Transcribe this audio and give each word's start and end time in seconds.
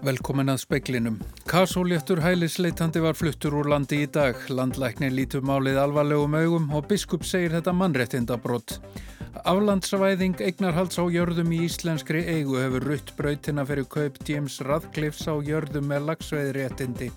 Velkomin 0.00 0.48
að 0.48 0.62
speklinum. 0.62 1.16
Kasóléttur 1.50 2.22
hælisleitandi 2.24 3.02
var 3.04 3.16
fluttur 3.18 3.58
úr 3.60 3.68
landi 3.68 3.98
í 4.00 4.06
dag. 4.08 4.38
Landlæknir 4.48 5.12
lítur 5.12 5.44
málið 5.44 5.76
alvarlegum 5.82 6.36
augum 6.38 6.70
og 6.72 6.86
biskup 6.88 7.26
segir 7.28 7.52
þetta 7.52 7.74
mannréttindabrótt. 7.76 8.78
Aflandsvæðing 9.44 10.40
eignarhalds 10.40 10.96
á 10.96 11.04
jörðum 11.04 11.52
í 11.52 11.60
íslenskri 11.66 12.22
eigu 12.32 12.56
hefur 12.62 12.88
rutt 12.88 13.12
brautina 13.18 13.66
fyrir 13.68 13.88
kaup 13.92 14.16
James 14.24 14.56
Radcliffs 14.64 15.28
á 15.28 15.36
jörðum 15.36 15.92
með 15.92 16.08
lagsveiðréttindi. 16.08 17.10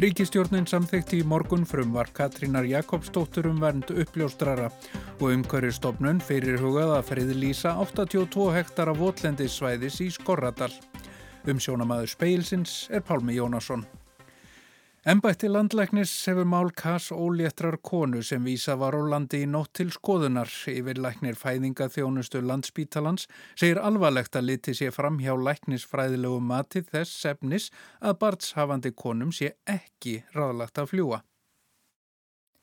Ríkistjórnin 0.00 0.66
samþykti 0.66 1.20
í 1.20 1.28
morgun 1.28 1.68
frumvar 1.68 2.08
Katrínar 2.16 2.64
Jakobsdóttur 2.66 3.52
um 3.52 3.60
vernd 3.60 3.92
uppljóstrara 3.92 4.72
og 5.20 5.28
umhverjastofnun 5.28 6.24
fyrir 6.24 6.56
hugað 6.64 6.96
að 6.96 7.06
friðlýsa 7.12 7.76
82 7.84 8.50
hektara 8.56 8.96
votlendissvæðis 8.96 10.00
í 10.08 10.10
Skorradal. 10.16 10.72
Umsjónamaður 11.44 12.08
speilsins 12.08 12.86
er 12.88 13.02
Pálmi 13.04 13.34
Jónasson. 13.36 13.82
Embætti 15.04 15.50
landlæknis 15.52 16.12
hefur 16.24 16.46
mál 16.48 16.70
Kass 16.72 17.12
óléttrar 17.12 17.76
konu 17.82 18.22
sem 18.22 18.44
vísa 18.44 18.78
var 18.80 18.96
á 18.96 19.02
landi 19.04 19.42
í 19.44 19.50
nótt 19.50 19.74
til 19.76 19.90
skoðunar. 19.92 20.48
Yfir 20.48 20.96
læknir 21.04 21.36
fæðinga 21.36 21.90
þjónustu 21.92 22.40
landspítalans 22.40 23.28
segir 23.52 23.82
alvarlegt 23.84 24.40
að 24.40 24.48
liti 24.48 24.72
sé 24.72 24.88
fram 24.88 25.20
hjá 25.20 25.36
læknisfræðilegu 25.36 26.40
mati 26.40 26.80
þess 26.88 27.20
sefnis 27.26 27.68
að 28.00 28.18
barnshafandi 28.24 28.96
konum 28.96 29.32
sé 29.32 29.52
ekki 29.68 30.22
ráðlagt 30.32 30.80
að 30.80 30.94
fljúa. 30.94 31.20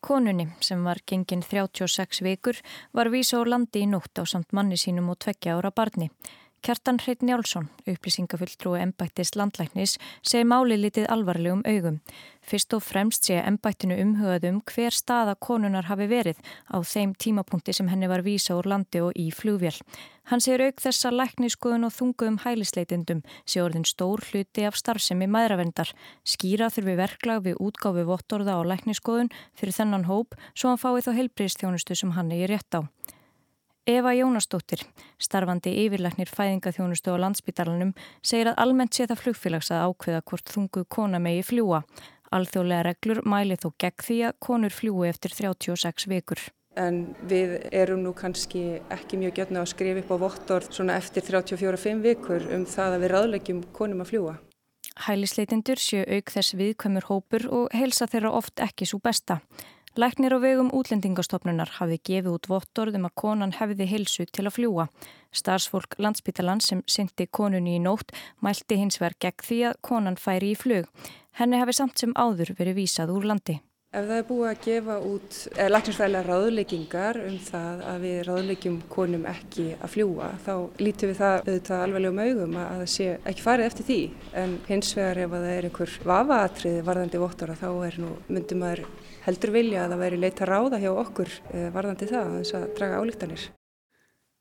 Konunni 0.02 0.48
sem 0.66 0.82
var 0.82 1.06
gengin 1.06 1.46
36 1.46 2.26
vikur 2.26 2.58
var 2.98 3.14
vísa 3.14 3.38
á 3.38 3.46
landi 3.46 3.86
í 3.86 3.92
nótt 3.94 4.18
á 4.18 4.26
samt 4.26 4.50
manni 4.50 4.82
sínum 4.82 5.14
og 5.14 5.22
tveggja 5.22 5.60
ára 5.62 5.70
barni. 5.70 6.10
Kjartan 6.62 7.00
Hreit 7.02 7.24
Njálsson, 7.26 7.72
upplýsingafulltrúi 7.90 8.84
embættis 8.84 9.32
landlæknis, 9.34 9.96
segi 10.22 10.46
máli 10.46 10.76
litið 10.78 11.08
alvarlegum 11.10 11.64
augum. 11.66 11.96
Fyrst 12.46 12.76
og 12.78 12.84
fremst 12.86 13.26
sé 13.26 13.40
embættinu 13.42 13.96
umhugaðum 13.98 14.60
hver 14.70 14.94
staða 14.94 15.34
konunar 15.42 15.88
hafi 15.90 16.06
verið 16.12 16.38
á 16.70 16.78
þeim 16.86 17.16
tímapunkti 17.18 17.74
sem 17.74 17.90
henni 17.90 18.10
var 18.12 18.22
vísa 18.22 18.54
úr 18.60 18.70
landi 18.70 19.02
og 19.02 19.18
í 19.18 19.32
flugvél. 19.34 19.80
Hann 20.30 20.44
segir 20.46 20.68
auk 20.68 20.84
þessa 20.86 21.10
lækniskoðun 21.16 21.88
og 21.88 21.96
þunguðum 21.96 22.38
hælisleitendum 22.44 23.24
sé 23.42 23.64
orðin 23.66 23.88
stór 23.90 24.22
hluti 24.30 24.68
af 24.70 24.78
starfsemi 24.78 25.26
maðuravendar. 25.26 25.90
Skýra 26.22 26.70
þurfi 26.70 26.94
verklag 27.00 27.42
við 27.48 27.58
útgáfi 27.58 28.06
vottorða 28.06 28.62
á 28.62 28.70
lækniskoðun 28.70 29.34
fyrir 29.58 29.74
þennan 29.80 30.06
hóp 30.06 30.38
svo 30.54 30.70
hann 30.70 30.84
fái 30.86 31.02
þá 31.10 31.12
heilbriðstjónustu 31.24 31.98
sem 31.98 32.14
hann 32.14 32.30
er 32.38 32.54
rétt 32.54 32.78
á. 32.78 32.86
Eva 33.90 34.12
Jónasdóttir, 34.14 34.84
starfandi 35.18 35.72
yfirleiknir 35.82 36.30
fæðingaþjónustu 36.30 37.16
á 37.18 37.22
landsbytalanum, 37.24 37.96
segir 38.22 38.52
að 38.52 38.60
almennt 38.62 38.94
sé 38.94 39.08
það 39.10 39.24
flugfélags 39.24 39.72
að 39.74 39.86
ákveða 39.90 40.20
hvort 40.30 40.52
þungu 40.54 40.84
kona 40.86 41.18
megi 41.18 41.42
fljúa. 41.48 41.80
Alþjóðlega 42.30 42.84
reglur 42.86 43.24
mæli 43.26 43.58
þó 43.58 43.72
gegn 43.82 44.06
því 44.06 44.20
að 44.28 44.38
konur 44.46 44.76
fljúi 44.76 45.10
eftir 45.10 45.34
36 45.34 46.08
vikur. 46.14 46.44
En 46.78 47.02
við 47.26 47.58
erum 47.74 48.06
nú 48.06 48.14
kannski 48.14 48.80
ekki 48.94 49.18
mjög 49.18 49.42
gjörna 49.42 49.66
að 49.66 49.74
skrifa 49.74 50.06
upp 50.06 50.14
á 50.14 50.18
vottor 50.28 50.70
svona 50.70 51.02
eftir 51.02 51.26
34-5 51.26 52.06
vikur 52.06 52.48
um 52.54 52.70
það 52.70 52.94
að 52.94 53.02
við 53.02 53.14
ráðlegjum 53.16 53.66
konum 53.74 54.06
að 54.06 54.14
fljúa. 54.14 54.38
Hælisleitindur 55.08 55.82
séu 55.82 56.06
auk 56.06 56.30
þess 56.30 56.54
viðkvæmur 56.60 57.10
hópur 57.10 57.50
og 57.50 57.70
heilsa 57.74 58.06
þeirra 58.06 58.38
oft 58.38 58.62
ekki 58.62 58.86
svo 58.86 59.02
besta. 59.02 59.42
Læknir 60.00 60.32
á 60.32 60.40
vegum 60.40 60.70
útlendingastofnunar 60.72 61.74
hafi 61.76 61.98
gefið 62.08 62.30
út 62.32 62.48
vottorðum 62.48 63.10
að 63.10 63.16
konan 63.20 63.52
hefði 63.58 63.90
heilsu 63.90 64.24
til 64.24 64.46
að 64.46 64.54
fljúa. 64.56 64.86
Starsfólk 65.36 65.98
landsbytalan 66.00 66.64
sem 66.64 66.80
syndi 66.88 67.26
konunni 67.28 67.74
í 67.76 67.82
nótt 67.84 68.14
mælti 68.40 68.78
hins 68.80 69.02
verð 69.04 69.20
gegn 69.26 69.44
því 69.48 69.58
að 69.68 69.82
konan 69.90 70.16
færi 70.16 70.54
í 70.54 70.62
flug. 70.62 70.88
Henni 71.36 71.60
hafi 71.60 71.76
samt 71.76 72.00
sem 72.00 72.16
áður 72.16 72.54
verið 72.56 72.80
vísað 72.80 73.12
úr 73.18 73.28
landi. 73.34 73.58
Ef 73.92 74.06
það 74.08 74.16
er 74.22 74.26
búið 74.30 74.48
að 74.48 74.60
gefa 74.64 74.98
út 75.04 75.38
læknisfræðilega 75.76 76.28
ráðleggingar 76.30 77.18
um 77.26 77.38
það 77.44 77.82
að 77.92 78.06
við 78.06 78.20
ráðleggjum 78.30 78.78
konum 78.96 79.26
ekki 79.28 79.66
að 79.76 79.92
fljúa 79.98 80.30
þá 80.46 80.54
lítum 80.80 81.12
við 81.12 81.20
það 81.20 81.36
auðvitað 81.42 81.84
alveg 81.90 82.08
um 82.14 82.22
augum 82.24 82.56
að 82.62 82.70
það 82.78 82.92
sé 82.94 83.08
ekki 83.18 83.44
farið 83.50 83.68
eftir 83.68 83.90
því 83.90 84.02
en 84.40 84.56
hins 84.72 84.96
vegar 84.96 85.20
ef 85.26 85.36
það 85.36 85.52
er 85.58 85.68
einhver 85.68 85.98
vafaatriði 86.14 86.86
varðandi 86.88 87.26
vottora 87.26 87.60
þá 87.60 87.70
er 87.90 88.00
nú 88.06 88.14
myndum 88.32 88.64
að 88.70 88.86
heldur 89.26 89.56
vilja 89.56 89.86
að 89.86 89.96
það 89.96 90.06
væri 90.06 90.22
leita 90.26 90.50
ráða 90.50 90.82
hjá 90.84 90.92
okkur 90.92 91.34
eh, 91.54 91.72
varðandi 91.74 92.12
það 92.12 92.22
að 92.28 92.38
þess 92.42 92.60
að 92.60 92.70
draga 92.78 93.02
álíktanir. 93.02 93.50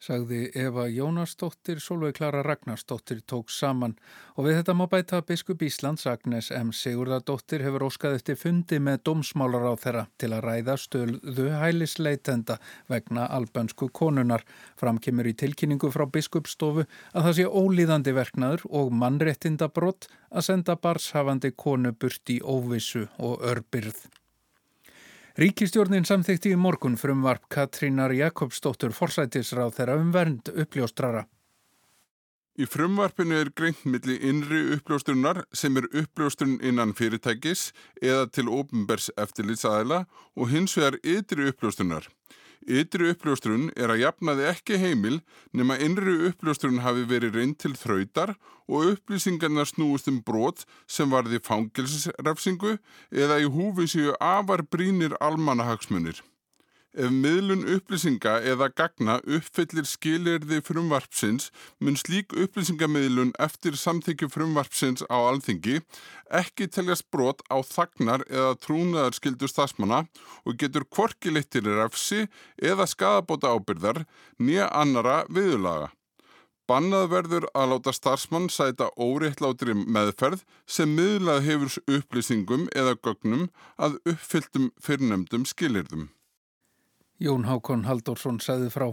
Sagði 0.00 0.46
Eva 0.56 0.86
Jónasdóttir, 0.88 1.76
Solveig 1.84 2.14
Klara 2.16 2.40
Ragnarsdóttir 2.40 3.18
tók 3.28 3.50
saman 3.52 3.98
og 4.32 4.46
við 4.46 4.54
þetta 4.56 4.74
má 4.78 4.86
bæta 4.88 5.18
biskup 5.28 5.60
Íslands 5.60 6.06
Agnes 6.08 6.46
M. 6.56 6.70
Sigurðardóttir 6.72 7.60
hefur 7.66 7.84
óskað 7.84 8.16
eftir 8.16 8.38
fundi 8.40 8.78
með 8.80 9.02
domsmálar 9.10 9.66
á 9.68 9.76
þeirra 9.82 10.04
til 10.16 10.30
að 10.32 10.46
ræða 10.46 10.76
stöðu 10.80 11.44
hælisleitenda 11.52 12.56
vegna 12.88 13.26
albönsku 13.28 13.90
konunar. 13.92 14.46
Framkymur 14.80 15.28
í 15.28 15.34
tilkynningu 15.36 15.92
frá 15.92 16.06
biskupstofu 16.08 16.86
að 17.12 17.26
það 17.26 17.36
sé 17.36 17.46
ólíðandi 17.60 18.14
verknaður 18.16 18.64
og 18.70 18.94
mannrettinda 19.02 19.68
brott 19.68 20.08
að 20.32 20.46
senda 20.48 20.78
barshafandi 20.80 21.52
konu 21.52 21.92
burt 21.92 22.32
í 22.32 22.38
óvissu 22.40 23.04
og 23.20 23.44
örbyrð. 23.52 24.08
Ríkistjórnin 25.38 26.02
samþykti 26.02 26.50
í 26.50 26.58
morgun 26.58 26.96
frumvarp 26.98 27.44
Katrínar 27.54 28.10
Jakobsdóttur 28.18 28.90
forsætisráð 28.90 29.76
þeirra 29.76 29.94
um 30.00 30.08
vernd 30.10 30.50
uppljóstrara. 30.50 31.22
Í 32.58 32.66
frumvarpinu 32.66 33.36
er 33.38 33.52
greint 33.54 33.84
milli 33.86 34.16
innri 34.26 34.64
uppljóstrunar 34.74 35.44
sem 35.54 35.78
er 35.78 35.86
uppljóstrun 36.02 36.58
innan 36.66 36.96
fyrirtækis 36.98 37.68
eða 38.02 38.26
til 38.26 38.50
ópenbers 38.50 39.06
eftirlitsaðila 39.14 40.02
og 40.34 40.50
hins 40.50 40.74
vegar 40.76 40.98
ytri 40.98 41.46
uppljóstrunar. 41.52 42.10
Ytri 42.68 43.08
uppljóstrun 43.14 43.70
er 43.72 43.88
að 43.88 44.02
jafnaði 44.02 44.46
ekki 44.50 44.76
heimil 44.80 45.20
nema 45.56 45.78
innri 45.80 46.16
uppljóstrun 46.28 46.82
hafi 46.84 47.06
verið 47.08 47.38
reynd 47.38 47.58
til 47.62 47.72
þrautar 47.72 48.34
og 48.68 48.92
upplýsingarna 48.92 49.64
snúist 49.64 50.10
um 50.12 50.20
brot 50.22 50.66
sem 50.86 51.10
varði 51.10 51.40
fangilsrefsingu 51.42 52.76
eða 53.10 53.40
í 53.40 53.48
húfi 53.48 53.88
séu 53.90 54.12
afar 54.20 54.62
brínir 54.62 55.16
almanahagsmunir. 55.24 56.20
Ef 56.90 57.12
miðlun 57.14 57.60
upplýsinga 57.70 58.32
eða 58.50 58.66
gagna 58.74 59.20
uppfyllir 59.22 59.86
skilirði 59.86 60.56
frumvarpsins 60.66 61.52
mun 61.78 61.94
slík 61.94 62.34
upplýsingamiðlun 62.34 63.30
eftir 63.38 63.78
samþykju 63.78 64.26
frumvarpsins 64.34 65.06
á 65.06 65.14
alþingi 65.14 65.78
ekki 66.40 66.66
teljast 66.66 67.06
brot 67.14 67.46
á 67.46 67.62
þagnar 67.62 68.26
eða 68.26 68.58
trúnaðarskildu 68.66 69.46
stafsmanna 69.46 70.02
og 70.42 70.58
getur 70.58 70.88
kvorki 70.90 71.30
leittir 71.30 71.62
refsi 71.62 72.26
eða 72.58 72.90
skadabóta 72.90 73.54
ábyrðar 73.54 74.02
nýja 74.42 74.66
annara 74.74 75.22
viðulaga. 75.30 75.92
Bannað 76.66 77.10
verður 77.14 77.50
að 77.54 77.76
láta 77.76 77.94
starfsmann 77.94 78.50
sæta 78.50 78.90
óreittláttri 78.98 79.78
meðferð 79.78 80.42
sem 80.66 80.90
miðlað 80.98 81.44
hefur 81.46 81.82
upplýsingum 81.86 82.66
eða 82.74 82.98
gögnum 82.98 83.50
að 83.78 84.00
uppfylltum 84.10 84.72
fyrrnemdum 84.82 85.46
skilirðum. 85.46 86.10
Jón 87.20 87.44
Hákon 87.44 87.84
Halldórsson 87.84 88.38
sagði 88.40 88.70
frá. 88.72 88.86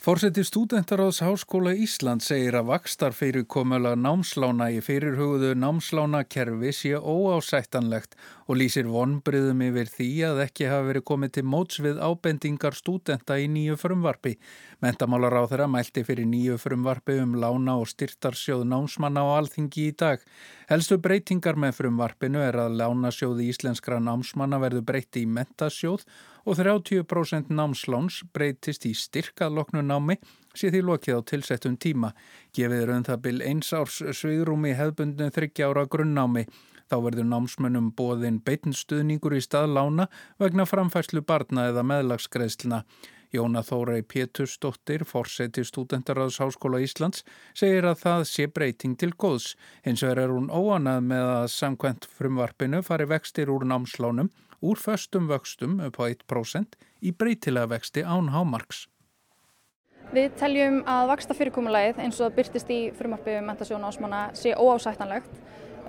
Fórseti 0.00 0.40
stúdendaráðs 0.46 1.18
Háskóla 1.20 1.74
Ísland 1.76 2.22
segir 2.24 2.54
að 2.56 2.70
vakstar 2.70 3.12
fyrir 3.12 3.42
komöla 3.50 3.96
námslána 3.98 4.70
í 4.72 4.78
fyrirhugðu 4.80 5.50
námslánakerfi 5.58 6.70
sé 6.72 6.92
óásættanlegt 6.94 8.14
og 8.46 8.56
lýsir 8.62 8.88
vonbriðum 8.88 9.60
yfir 9.66 9.92
því 9.92 10.08
að 10.30 10.40
ekki 10.46 10.70
hafa 10.70 10.86
verið 10.86 11.06
komið 11.10 11.34
til 11.36 11.44
móts 11.56 11.82
við 11.84 12.00
ábendingar 12.00 12.78
stúdenta 12.78 13.36
í 13.42 13.50
nýju 13.52 13.76
frumvarfi. 13.82 14.38
Mentamálar 14.80 15.36
á 15.36 15.44
þeirra 15.50 15.68
mælti 15.74 16.06
fyrir 16.06 16.30
nýju 16.30 16.56
frumvarfi 16.62 17.20
um 17.20 17.36
lána 17.42 17.76
og 17.82 17.90
styrtarsjóð 17.90 18.64
námsmanna 18.72 19.26
á 19.26 19.42
alþingi 19.42 19.90
í 19.90 19.96
dag. 19.98 20.22
Helstu 20.70 21.02
breytingar 21.02 21.60
með 21.60 21.76
frumvarfinu 21.82 22.40
er 22.46 22.62
að 22.62 22.80
lánasjóði 22.80 23.52
íslenskra 23.52 24.00
námsmanna 24.00 24.62
verður 24.62 24.86
breyti 24.94 25.26
í 25.26 25.28
mentasjóð 25.28 26.08
og 26.44 26.58
30% 26.58 27.52
námsláns 27.52 28.22
breytist 28.34 28.86
í 28.88 28.94
styrkaðloknu 28.96 29.82
námi 29.84 30.16
sé 30.56 30.70
því 30.72 30.82
lokið 30.88 31.20
á 31.20 31.28
tilsettum 31.30 31.76
tíma. 31.76 32.12
Gefið 32.56 32.82
er 32.82 32.92
um 32.96 33.06
það 33.06 33.22
byl 33.26 33.38
eins 33.46 33.70
árs 33.76 34.00
svigrúmi 34.16 34.74
hefðbundinu 34.78 35.30
þryggjára 35.36 35.86
grunnnámi. 35.92 36.46
Þá 36.90 36.96
verður 37.04 37.30
námsmönnum 37.30 37.92
bóðinn 37.94 38.40
beitnstuðningur 38.42 39.36
í 39.38 39.44
stað 39.44 39.70
lána 39.76 40.08
vegna 40.42 40.66
framfærslu 40.66 41.22
barna 41.22 41.68
eða 41.70 41.86
meðlagsgreðsluna. 41.86 42.84
Jóna 43.30 43.60
Þórei 43.62 44.02
Pétursdóttir, 44.02 45.04
forseti 45.06 45.62
Stúdentaráðs 45.62 46.40
Háskóla 46.42 46.80
Íslands, 46.82 47.22
segir 47.54 47.86
að 47.86 48.00
það 48.00 48.24
sé 48.26 48.48
breyting 48.50 48.96
til 48.98 49.12
góðs. 49.14 49.52
Hins 49.86 50.02
vegar 50.02 50.24
er 50.24 50.34
hún 50.34 50.50
óanað 50.50 51.04
með 51.12 51.28
að 51.36 51.46
samkvæmt 51.54 52.08
frumvarpinu 52.10 52.82
fari 52.82 53.06
vextir 53.06 53.52
úr 53.54 53.68
námslánum 53.70 54.32
úr 54.60 54.76
föstum 54.76 55.28
vöxtum 55.28 55.80
upp 55.80 55.96
á 56.00 56.04
1% 56.08 56.76
í 57.02 57.12
breytilega 57.12 57.66
vexti 57.66 58.04
án 58.04 58.28
hámarks. 58.34 58.86
Við 60.10 60.32
teljum 60.40 60.80
að 60.90 61.08
vaksta 61.12 61.36
fyrirkomulegið 61.38 62.00
eins 62.02 62.16
og 62.18 62.26
það 62.26 62.36
byrtist 62.38 62.70
í 62.74 62.78
frumarfi 62.98 63.36
um 63.38 63.44
mentasjónu 63.46 63.86
ásmána 63.86 64.22
sé 64.34 64.56
óásættanlegt. 64.58 65.30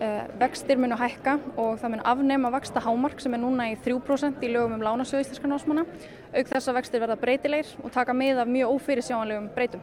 Eh, 0.02 0.28
vextir 0.38 0.78
munu 0.78 0.96
hækka 0.98 1.40
og 1.58 1.80
það 1.82 1.92
mun 1.94 2.04
afnema 2.06 2.52
vaksta 2.54 2.82
hámark 2.82 3.22
sem 3.22 3.34
er 3.34 3.42
núna 3.42 3.68
í 3.72 3.78
3% 3.82 4.46
í 4.46 4.52
lögum 4.54 4.78
um 4.78 4.86
lánasjóð 4.86 5.26
íslenska 5.26 5.50
násmána. 5.50 5.86
Auk 6.34 6.48
þess 6.54 6.70
að 6.70 6.78
vextir 6.80 7.02
verða 7.02 7.18
breytilegir 7.22 7.74
og 7.84 7.92
taka 7.92 8.14
mið 8.14 8.44
af 8.44 8.48
mjög 8.50 8.76
ófyrir 8.76 9.06
sjáanlegum 9.06 9.50
breytum. 9.56 9.82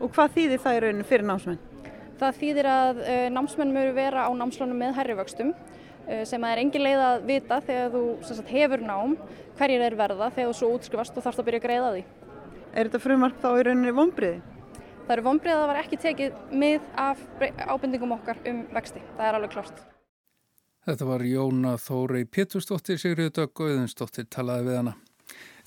Og 0.00 0.14
hvað 0.14 0.38
þýðir 0.38 0.62
það 0.62 0.78
í 0.78 0.82
rauninu 0.84 1.06
fyrir 1.06 1.26
námsmenn? 1.26 1.58
Það 2.18 2.38
þýðir 2.42 2.70
að 2.70 3.02
uh, 3.02 3.26
námsmenn 3.34 3.74
mjög 3.74 3.92
vera 3.98 4.26
á 4.26 4.30
námslánum 4.38 4.78
með 4.78 4.96
herri 4.98 5.18
vöxtum 5.18 5.50
uh, 5.50 5.77
sem 6.28 6.44
að 6.44 6.54
er 6.54 6.62
engin 6.62 6.84
leið 6.86 7.02
að 7.04 7.26
vita 7.28 7.60
þegar 7.66 7.90
þú 7.94 8.04
sagt, 8.28 8.52
hefur 8.52 8.84
nám 8.84 9.16
hverjir 9.58 9.84
er 9.84 9.98
verða 9.98 10.30
þegar 10.30 10.52
þú 10.52 10.56
svo 10.60 10.70
útskrifast 10.76 11.18
og 11.18 11.26
þarfst 11.26 11.42
að 11.42 11.48
byrja 11.50 11.60
að 11.62 11.66
greiða 11.66 11.90
því. 11.96 12.04
Er 12.72 12.88
þetta 12.88 13.02
frumark 13.02 13.42
þá 13.42 13.48
í 13.50 13.66
rauninni 13.66 13.94
vonbriði? 13.96 14.40
Það 15.08 15.14
eru 15.16 15.24
vonbriði 15.24 15.54
að 15.54 15.60
það 15.62 15.70
var 15.72 15.82
ekki 15.82 16.00
tekið 16.04 16.40
mið 16.62 16.88
af 17.00 17.20
ábendingum 17.64 18.16
okkar 18.18 18.40
um 18.50 18.64
vexti. 18.76 19.02
Það 19.16 19.28
er 19.28 19.38
alveg 19.38 19.54
klart. 19.54 19.84
Þetta 20.88 21.08
var 21.08 21.24
Jóna 21.24 21.74
Þórei 21.80 22.22
Pétursdóttir, 22.24 23.00
Sigriður 23.00 23.48
Gauðinsdóttir 23.56 24.28
talaði 24.32 24.68
við 24.68 24.78
hana. 24.82 24.94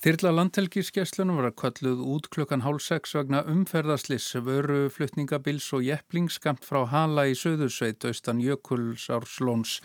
Þyrla 0.02 0.32
landhelgiskesslunum 0.34 1.36
var 1.38 1.46
að 1.52 1.58
kvalluð 1.60 2.00
út 2.10 2.24
klukkan 2.34 2.64
hálf 2.64 2.82
sex 2.82 3.12
vegna 3.14 3.44
umferðarsliss 3.46 4.32
vöru 4.42 4.88
flutningabils 4.90 5.68
og 5.76 5.84
jeppling 5.86 6.26
skamt 6.26 6.66
frá 6.66 6.80
Hala 6.90 7.28
í 7.30 7.36
Söðursveit 7.38 8.02
austan 8.08 8.42
Jökulsárslóns. 8.42 9.76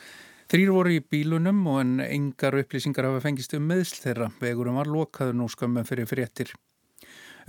Þrýr 0.48 0.70
voru 0.72 0.94
í 0.96 1.00
bílunum 1.04 1.58
og 1.68 1.82
en 1.82 1.98
engar 2.00 2.56
upplýsingar 2.56 3.10
hafa 3.10 3.20
fengist 3.26 3.52
um 3.58 3.66
meðsl 3.68 3.98
þeirra. 4.00 4.28
Vegurum 4.40 4.78
var 4.80 4.88
lokaður 4.88 5.36
nú 5.36 5.48
skömmum 5.52 5.84
fyrir 5.88 6.08
fréttir. 6.08 6.54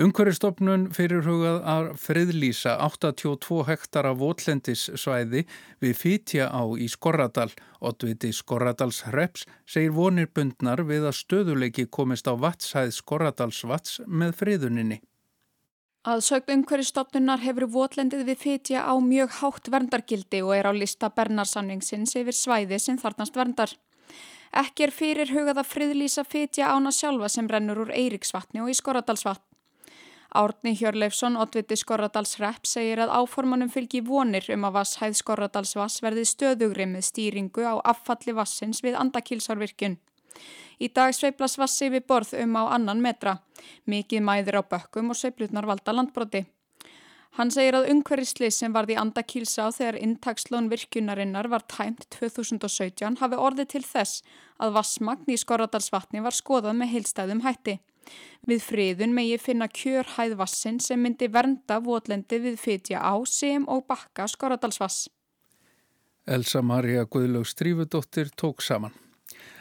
Umhverjastofnun 0.02 0.88
fyrir 0.94 1.22
hugað 1.26 1.60
að 1.66 1.86
friðlýsa 2.02 2.74
82 2.82 3.60
hektara 3.66 4.12
votlendissvæði 4.18 5.44
við 5.82 5.94
Fítja 5.98 6.48
á 6.50 6.62
í 6.74 6.88
Skorradal. 6.90 7.52
Ottviti 7.78 8.32
Skorradals 8.34 9.04
Reps 9.14 9.46
segir 9.62 9.94
vonir 9.94 10.30
bundnar 10.34 10.82
við 10.86 11.06
að 11.12 11.20
stöðuleiki 11.20 11.86
komist 11.86 12.26
á 12.26 12.34
vatshæð 12.34 12.90
Skorradals 12.98 13.62
vats 13.62 14.00
með 14.06 14.34
friðuninni. 14.42 14.98
Að 16.08 16.22
sög 16.24 16.46
umhverjastofnunar 16.48 17.42
hefur 17.42 17.66
votlendið 17.68 18.22
við 18.30 18.38
Fítja 18.40 18.80
á 18.80 18.96
mjög 18.96 19.34
hátt 19.42 19.66
verndargildi 19.68 20.38
og 20.40 20.54
er 20.56 20.68
á 20.70 20.72
lista 20.72 21.10
Bernarsanningsins 21.12 22.16
yfir 22.16 22.32
svæði 22.32 22.78
sem 22.80 22.96
þarnast 22.96 23.36
verndar. 23.36 23.74
Ekki 24.56 24.86
er 24.86 24.94
fyrir 24.94 25.34
hugað 25.34 25.60
að 25.60 25.68
friðlýsa 25.74 26.24
Fítja 26.24 26.70
ána 26.72 26.94
sjálfa 26.96 27.28
sem 27.34 27.50
rennur 27.52 27.82
úr 27.84 27.92
Eiriksvatni 27.92 28.64
og 28.64 28.72
í 28.72 28.78
Skorradalsvatn. 28.80 29.44
Árni 30.32 30.72
Hjörleifsson, 30.80 31.36
oddviti 31.36 31.76
Skorradalsrepp, 31.76 32.64
segir 32.64 33.04
að 33.04 33.12
áformanum 33.12 33.68
fylgi 33.68 34.00
vonir 34.00 34.48
um 34.54 34.64
að 34.64 34.80
vasshæð 34.80 35.20
Skorradalsvass 35.20 36.00
verði 36.04 36.24
stöðugri 36.24 36.88
með 36.88 37.04
stýringu 37.12 37.68
á 37.68 37.76
affalli 37.84 38.32
vassins 38.36 38.80
við 38.84 38.96
andakílsárvirkjun. 39.04 40.00
Í 40.78 40.90
dag 40.94 41.14
sveiplas 41.14 41.58
vassi 41.58 41.88
við 41.90 42.06
borð 42.06 42.36
um 42.38 42.54
á 42.60 42.62
annan 42.76 43.02
metra. 43.02 43.38
Mikið 43.90 44.22
mæðir 44.22 44.60
á 44.60 44.62
bökkum 44.62 45.10
og 45.10 45.18
sveiplutnar 45.18 45.66
valda 45.66 45.94
landbroti. 45.96 46.44
Hann 47.38 47.50
segir 47.54 47.76
að 47.78 47.90
umhverjusli 47.92 48.48
sem 48.50 48.72
varði 48.74 48.96
andakílsá 48.98 49.68
þegar 49.74 49.98
intakslón 50.02 50.70
virkunarinnar 50.72 51.46
var 51.52 51.66
tæmt 51.70 52.06
2017 52.16 53.18
hafi 53.20 53.38
orðið 53.38 53.68
til 53.74 53.82
þess 53.86 54.24
að 54.58 54.74
vassmagn 54.78 55.28
í 55.30 55.36
Skorradalsvatni 55.38 56.22
var 56.24 56.34
skoðað 56.34 56.78
með 56.80 56.94
heilstæðum 56.94 57.44
hætti. 57.44 57.76
Við 58.48 58.64
friðun 58.64 59.14
megi 59.14 59.36
finna 59.42 59.68
kjörhæð 59.68 60.34
vassin 60.40 60.80
sem 60.80 61.02
myndi 61.04 61.28
vernda 61.30 61.78
votlendi 61.84 62.40
við 62.42 62.56
fytja 62.62 63.02
á 63.04 63.14
sem 63.28 63.66
og 63.68 63.84
bakka 63.90 64.26
Skoradalsvass. 64.30 65.08
Elsa 66.26 66.62
Maria 66.62 67.04
Guðlaug 67.04 67.46
Strífudóttir 67.46 68.32
tók 68.36 68.64
saman. 68.64 68.96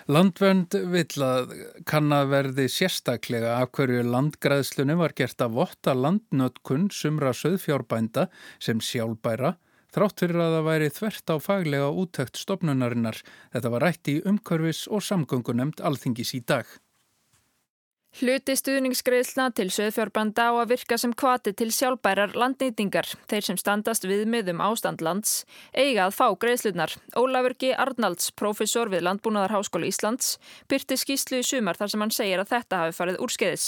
Landvönd 0.08 0.72
vill 0.88 1.24
að 1.26 1.50
kannaverði 1.84 2.70
sérstaklega 2.72 3.58
af 3.60 3.74
hverju 3.76 4.06
landgræðslunni 4.08 4.96
var 4.96 5.12
gert 5.18 5.44
að 5.44 5.58
votta 5.58 5.96
landnötkun 6.00 6.86
sumra 6.96 7.34
söðfjárbænda 7.36 8.30
sem 8.56 8.80
sjálfbæra 8.80 9.58
þrátt 9.92 10.24
fyrir 10.24 10.40
að 10.46 10.56
það 10.56 10.66
væri 10.70 10.90
þvert 10.96 11.34
á 11.34 11.36
faglega 11.44 11.92
útökt 11.92 12.40
stopnunarinnar. 12.40 13.20
Þetta 13.52 13.72
var 13.74 13.84
rætt 13.84 14.12
í 14.12 14.20
umkörfis 14.32 14.86
og 14.88 15.04
samgöngunemt 15.04 15.84
alþingis 15.84 16.36
í 16.40 16.44
dag. 16.48 16.64
Hluti 18.18 18.56
stuðningsgreðslna 18.58 19.52
til 19.54 19.68
söðfjárbanda 19.70 20.48
á 20.50 20.54
að 20.58 20.72
virka 20.72 20.98
sem 20.98 21.12
kvati 21.14 21.52
til 21.54 21.68
sjálfbærar 21.70 22.32
landnýtingar. 22.34 23.06
Þeir 23.30 23.46
sem 23.46 23.60
standast 23.62 24.08
viðmiðum 24.10 24.64
ástandlands 24.66 25.44
eiga 25.70 26.08
að 26.08 26.16
fá 26.18 26.26
greiðslunar. 26.42 26.96
Ólafur 27.14 27.54
G. 27.62 27.76
Arnalds, 27.78 28.32
profesor 28.34 28.90
við 28.90 29.06
Landbúnaðarháskóli 29.06 29.92
Íslands, 29.94 30.40
byrti 30.66 30.98
skýslu 30.98 31.44
í 31.44 31.46
sumar 31.46 31.78
þar 31.78 31.94
sem 31.94 32.06
hann 32.08 32.16
segir 32.18 32.42
að 32.42 32.56
þetta 32.56 32.82
hafi 32.88 32.98
farið 32.98 33.22
úrskeiðis. 33.28 33.68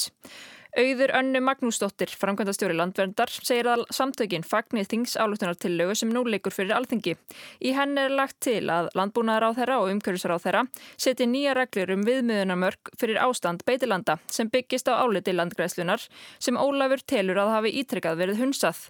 Auður 0.79 1.11
Önnu 1.11 1.41
Magnúsdóttir, 1.43 2.07
framkvæmdastjóri 2.15 2.75
landverndar, 2.77 3.27
segir 3.27 3.67
að 3.67 3.81
samtökin 3.91 4.45
fagnir 4.47 4.85
þings 4.87 5.17
álugtunartillögu 5.19 5.97
sem 5.99 6.11
nú 6.15 6.21
leikur 6.23 6.53
fyrir 6.55 6.71
alþingi. 6.77 7.17
Í 7.59 7.73
henn 7.75 7.99
er 7.99 8.13
lagt 8.15 8.37
til 8.45 8.61
að 8.71 8.87
landbúnaðar 8.95 9.49
á 9.51 9.57
þeirra 9.57 9.79
og 9.81 9.91
umhverfisar 9.91 10.31
á 10.31 10.39
þeirra 10.39 10.61
seti 10.95 11.27
nýja 11.27 11.57
reglur 11.57 11.91
um 11.97 12.05
viðmiðunarmörk 12.07 12.93
fyrir 13.01 13.19
ástand 13.19 13.65
beitilanda 13.67 14.15
sem 14.31 14.47
byggist 14.53 14.87
á 14.87 15.03
áliti 15.03 15.33
landgræslunar 15.35 16.05
sem 16.39 16.55
Ólafur 16.55 17.03
telur 17.03 17.41
að 17.43 17.51
hafi 17.57 17.73
ítrykkað 17.81 18.21
verið 18.23 18.39
hunsað. 18.45 18.85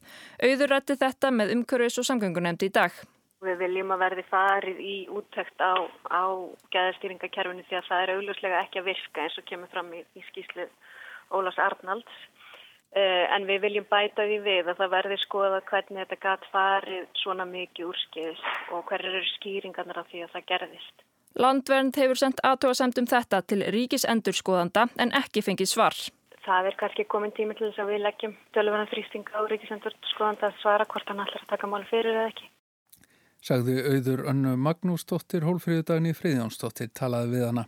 Auður 0.45 0.75
rætti 0.75 0.99
þetta 1.01 1.33
með 1.33 1.55
umhverfis 1.55 1.97
og 2.03 2.09
samgöngunemndi 2.11 2.69
í 2.69 2.75
dag. 2.75 2.93
Við 3.41 3.57
viljum 3.63 3.95
að 3.95 4.03
verði 4.03 4.27
farið 4.29 4.85
í 4.85 4.95
úttækt 5.15 5.57
á, 5.57 5.73
á 6.05 6.23
gæðarstýringakerfinu 6.69 7.65
því 7.65 7.81
að 7.81 7.89
það 7.89 8.05
er 8.05 8.15
augljóslega 8.17 8.63
ekki 8.67 8.83
að 8.83 8.89
virka 8.91 9.25
eins 9.25 9.41
og 9.41 9.49
kemur 9.49 9.73
fram 9.73 9.93
í, 9.95 10.05
í 10.19 10.25
skýslu 10.29 10.69
Ólars 11.35 11.59
Arnalds 11.61 12.15
uh, 12.95 13.25
en 13.35 13.47
við 13.49 13.61
viljum 13.67 13.87
bæta 13.89 14.25
því 14.27 14.39
við 14.45 14.71
að 14.71 14.81
það 14.81 14.93
verði 14.95 15.19
skoða 15.23 15.61
hvernig 15.69 16.03
þetta 16.03 16.19
gæt 16.25 16.47
farið 16.53 17.07
svona 17.21 17.47
mikið 17.49 17.91
úrskiðis 17.91 18.43
og 18.73 18.85
hverju 18.89 19.13
eru 19.13 19.23
skýringarnar 19.35 20.01
af 20.01 20.11
því 20.11 20.25
að 20.25 20.35
það 20.35 20.47
gerðist. 20.53 21.05
Landvernd 21.39 21.97
hefur 22.01 22.17
sendt 22.17 22.39
aðtóasemt 22.43 22.97
um 22.99 23.07
þetta 23.09 23.43
til 23.45 23.61
ríkisendurskoðanda 23.75 24.87
en 24.97 25.13
ekki 25.19 25.45
fengið 25.45 25.69
svar. 25.71 25.97
Það 26.45 26.69
er 26.71 26.77
kannski 26.79 27.05
komin 27.05 27.33
tími 27.35 27.53
til 27.57 27.67
þess 27.67 27.83
að 27.83 27.91
við 27.93 27.99
leggjum 28.07 28.37
tölvöna 28.57 28.87
þrýsting 28.89 29.27
á 29.37 29.39
ríkisendurskoðanda 29.51 30.49
að 30.49 30.61
svara 30.63 30.87
hvort 30.89 31.11
hann 31.11 31.21
allar 31.21 31.43
að 31.43 31.51
taka 31.51 31.69
mál 31.69 31.83
fyrir 31.91 32.15
eða 32.15 32.31
ekki. 32.31 32.49
Sagði 33.39 33.75
auður 33.85 34.25
Önnu 34.27 34.55
Magnúsdóttir, 34.59 35.45
hólfríðudagni 35.47 36.11
Fríðjónsdóttir, 36.17 36.89
talaði 36.91 37.37
við 37.37 37.45
hana. 37.47 37.63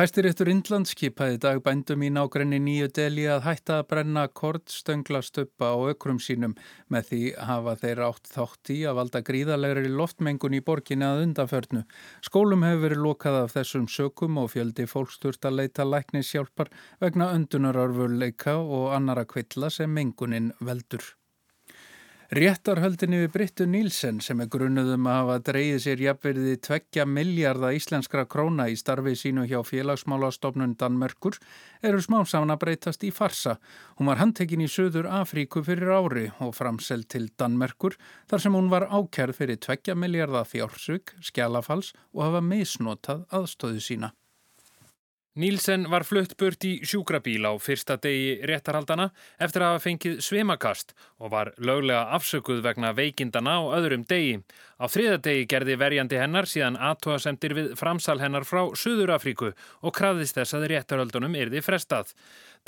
Hæstiréttur 0.00 0.48
Indland 0.48 0.88
skipaði 0.88 1.36
dag 1.44 1.58
bændum 1.60 2.00
í 2.00 2.08
nágrenni 2.14 2.56
nýju 2.64 2.86
deli 2.96 3.26
að 3.28 3.42
hætta 3.44 3.74
að 3.82 3.88
brenna 3.90 4.22
kortstöngla 4.40 5.20
stöppa 5.26 5.74
á 5.76 5.92
ökrum 5.92 6.16
sínum 6.24 6.54
með 6.88 7.10
því 7.10 7.20
hafa 7.50 7.74
þeir 7.82 8.00
átt 8.06 8.32
þátt 8.32 8.72
í 8.72 8.78
að 8.88 8.96
valda 9.02 9.22
gríðalegri 9.28 9.92
loftmengun 9.92 10.56
í 10.56 10.62
borginni 10.64 11.04
að 11.04 11.26
undanförnu. 11.26 11.84
Skólum 12.24 12.64
hefur 12.64 12.84
verið 12.86 13.04
lokað 13.10 13.40
af 13.42 13.54
þessum 13.58 13.92
sökum 13.92 14.40
og 14.40 14.54
fjöldi 14.56 14.88
fólksturt 14.88 15.44
að 15.44 15.60
leita 15.60 15.84
læknishjálpar 15.84 16.72
vegna 17.04 17.34
öndunararfurleika 17.36 18.56
og 18.56 18.94
annara 18.96 19.28
kvilla 19.28 19.68
sem 19.68 19.92
mengunin 19.92 20.54
veldur. 20.64 21.04
Réttarhöldinni 22.30 23.24
við 23.24 23.32
Brittu 23.34 23.64
Nílsen 23.66 24.20
sem 24.22 24.38
er 24.38 24.46
grunnuðum 24.54 25.08
að 25.10 25.16
hafa 25.16 25.38
dreyið 25.48 25.78
sér 25.82 26.02
jafnverði 26.04 26.52
tveggja 26.62 27.02
miljardar 27.02 27.74
íslenskra 27.74 28.22
króna 28.30 28.68
í 28.70 28.76
starfi 28.78 29.16
sínu 29.18 29.48
hjá 29.50 29.58
félagsmálastofnun 29.66 30.76
Danmörkur 30.78 31.40
eru 31.82 31.98
smá 31.98 32.20
saman 32.22 32.54
að 32.54 32.60
breytast 32.62 33.02
í 33.02 33.10
farsa. 33.10 33.56
Hún 33.98 34.12
var 34.12 34.22
handtekinn 34.22 34.62
í 34.62 34.70
Suður 34.70 35.10
Afríku 35.10 35.64
fyrir 35.66 35.90
ári 35.90 36.28
og 36.38 36.54
framseld 36.54 37.10
til 37.10 37.26
Danmörkur 37.34 37.98
þar 38.30 38.46
sem 38.46 38.54
hún 38.54 38.70
var 38.70 38.86
ákjærð 38.86 39.40
fyrir 39.42 39.58
tveggja 39.66 39.98
miljardar 39.98 40.46
fjársug, 40.46 41.10
skjálafals 41.18 41.96
og 42.14 42.28
hafa 42.28 42.46
misnotað 42.46 43.26
aðstöðu 43.34 43.82
sína. 43.82 44.14
Nílsen 45.38 45.84
var 45.86 46.02
flutt 46.02 46.32
burt 46.34 46.64
í 46.66 46.80
sjúkrabíl 46.82 47.44
á 47.46 47.54
fyrsta 47.62 47.94
degi 48.02 48.40
réttarhaldana 48.50 49.12
eftir 49.38 49.62
að 49.62 49.76
hafa 49.76 49.82
fengið 49.84 50.16
svimakast 50.26 50.90
og 51.22 51.30
var 51.30 51.52
löglega 51.62 52.08
afsökuð 52.16 52.64
vegna 52.64 52.90
veikindana 52.98 53.60
á 53.62 53.78
öðrum 53.78 54.02
degi. 54.10 54.40
Á 54.82 54.90
þriða 54.90 55.20
degi 55.22 55.46
gerði 55.46 55.78
verjandi 55.78 56.18
hennar 56.18 56.50
síðan 56.50 56.80
aðtóasendir 56.82 57.54
við 57.54 57.72
framsal 57.78 58.18
hennar 58.18 58.42
frá 58.42 58.74
Suður 58.74 59.14
Afríku 59.14 59.52
og 59.54 59.94
krafðist 59.94 60.34
þess 60.34 60.58
að 60.58 60.66
réttarhaldunum 60.74 61.38
yrði 61.38 61.62
frestað. 61.62 62.10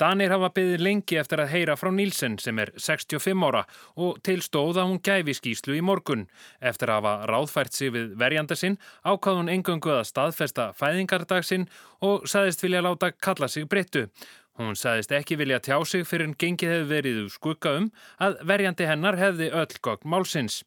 Danir 0.01 0.31
hafa 0.33 0.47
byggðið 0.55 0.81
lengi 0.81 1.17
eftir 1.21 1.43
að 1.43 1.51
heyra 1.51 1.75
frá 1.77 1.91
Nílsen 1.93 2.39
sem 2.41 2.57
er 2.63 2.71
65 2.81 3.43
ára 3.45 3.61
og 3.93 4.17
tilstóð 4.25 4.79
að 4.81 4.87
hún 4.89 5.01
gæfi 5.05 5.35
skýslu 5.37 5.75
í 5.77 5.83
morgun. 5.85 6.23
Eftir 6.57 6.89
að 6.89 7.03
hafa 7.03 7.27
ráðfært 7.29 7.77
sig 7.77 7.93
við 7.93 8.15
verjanda 8.17 8.57
sinn 8.57 8.79
ákvað 9.05 9.37
hún 9.37 9.51
engöngu 9.53 9.93
að 9.93 10.07
staðfesta 10.09 10.71
fæðingardag 10.79 11.45
sinn 11.45 11.67
og 12.01 12.25
saðist 12.53 12.63
vilja 12.63 12.81
láta 12.81 13.11
kalla 13.11 13.47
sig 13.47 13.67
breyttu. 13.67 14.07
Hún 14.53 14.75
sagðist 14.77 15.09
ekki 15.17 15.33
vilja 15.39 15.57
tjá 15.65 15.79
sig 15.81 16.03
fyrir 16.05 16.27
en 16.27 16.35
gengið 16.37 16.69
hefði 16.69 16.89
verið 16.91 17.15
úr 17.23 17.29
skugga 17.33 17.71
um 17.79 17.87
að 18.21 18.35
verjandi 18.45 18.85
hennar 18.85 19.15
hefði 19.17 19.47
öll 19.49 19.79
gogg 19.81 20.03
málsins. 20.05 20.59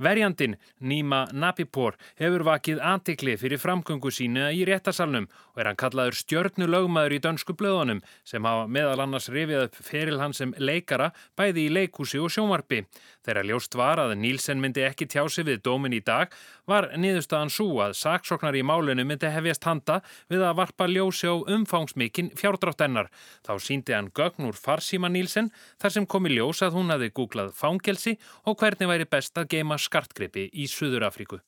Verjandin, 0.00 0.54
Nýma 0.80 1.26
Napipor, 1.36 1.98
hefur 2.16 2.46
vakið 2.48 2.80
antikli 2.80 3.34
fyrir 3.36 3.60
framgöngu 3.60 4.08
sína 4.08 4.48
í 4.48 4.62
réttasalnum 4.64 5.28
og 5.52 5.60
er 5.60 5.68
hann 5.68 5.78
kallaður 5.78 6.16
stjörnulögmaður 6.22 7.16
í 7.18 7.18
dönsku 7.26 7.52
blöðunum 7.60 8.00
sem 8.24 8.48
hafa 8.48 8.64
meðal 8.64 9.04
annars 9.04 9.28
rifið 9.28 9.66
upp 9.66 9.76
feril 9.90 10.22
hann 10.22 10.32
sem 10.32 10.56
leikara 10.56 11.10
bæði 11.36 11.66
í 11.66 11.74
leikúsi 11.76 12.22
og 12.24 12.32
sjómarbi. 12.32 12.86
Þegar 13.28 13.50
ljóst 13.52 13.76
var 13.76 14.00
að 14.00 14.16
Nílsen 14.24 14.64
myndi 14.64 14.86
ekki 14.88 15.04
tjá 15.04 15.28
sig 15.28 15.44
við 15.50 15.60
dómin 15.68 15.92
í 15.92 16.00
dag 16.00 16.32
var 16.64 16.88
niðurstaðan 16.96 17.52
svo 17.52 17.68
að 17.84 17.94
saksóknar 18.00 18.56
í 18.56 18.64
málunum 18.64 19.12
myndi 19.12 19.28
hefjast 19.28 19.68
handa 19.68 20.00
við 20.32 20.48
að 20.48 20.58
varpa 20.64 20.88
ljósi 20.88 21.28
á 21.28 21.36
umfangsmikinn 21.36 22.32
fjárdráttennar. 22.40 23.12
Þá 23.44 23.54
síndi 23.60 23.92
hann 23.92 24.10
gögn 24.16 24.48
úr 24.48 24.56
farsíma 24.56 25.10
Nílsen 25.12 25.50
þar 25.82 25.94
sem 25.96 26.06
komi 26.08 26.32
ljós 26.32 26.62
að 26.64 26.78
hún 26.78 26.92
hafi 26.94 27.10
googlað 27.12 27.52
fangelsi 27.56 28.16
og 28.48 28.56
hvernig 28.60 28.88
væri 28.88 29.08
best 29.10 29.36
að 29.36 29.50
geima 29.56 29.78
skartgrippi 29.78 30.48
í 30.52 30.68
Suður 30.70 31.04
Afríku. 31.10 31.40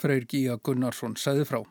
Freyr 0.00 0.26
Gíja 0.26 0.56
Gunnarsson 0.58 1.14
segði 1.20 1.46
frá. 1.46 1.62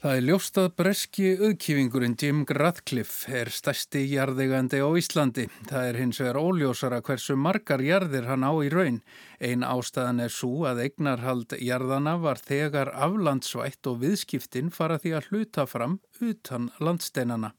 Það 0.00 0.14
er 0.16 0.22
ljóst 0.24 0.56
að 0.56 0.66
breski 0.80 1.24
auðkífingurinn 1.36 2.14
Jim 2.16 2.38
Radcliffe 2.56 3.34
er 3.36 3.50
stærsti 3.52 4.00
jarðegandi 4.08 4.78
á 4.80 4.88
Íslandi. 4.96 5.44
Það 5.68 5.88
er 5.90 5.98
hins 6.00 6.20
vegar 6.22 6.38
óljósara 6.40 7.02
hversu 7.04 7.36
margar 7.36 7.84
jarðir 7.84 8.24
hann 8.30 8.46
á 8.48 8.52
í 8.64 8.70
raun. 8.72 9.02
Ein 9.44 9.60
ástæðan 9.60 10.24
er 10.24 10.32
svo 10.32 10.64
að 10.70 10.80
eignarhald 10.86 11.52
jarðana 11.60 12.16
var 12.16 12.40
þegar 12.40 12.94
aflandsvætt 12.96 13.92
og 13.92 14.00
viðskiptin 14.00 14.72
fara 14.72 14.96
því 14.96 15.12
að 15.18 15.28
hluta 15.28 15.68
fram 15.68 16.00
utan 16.24 16.72
landsteinana. 16.80 17.52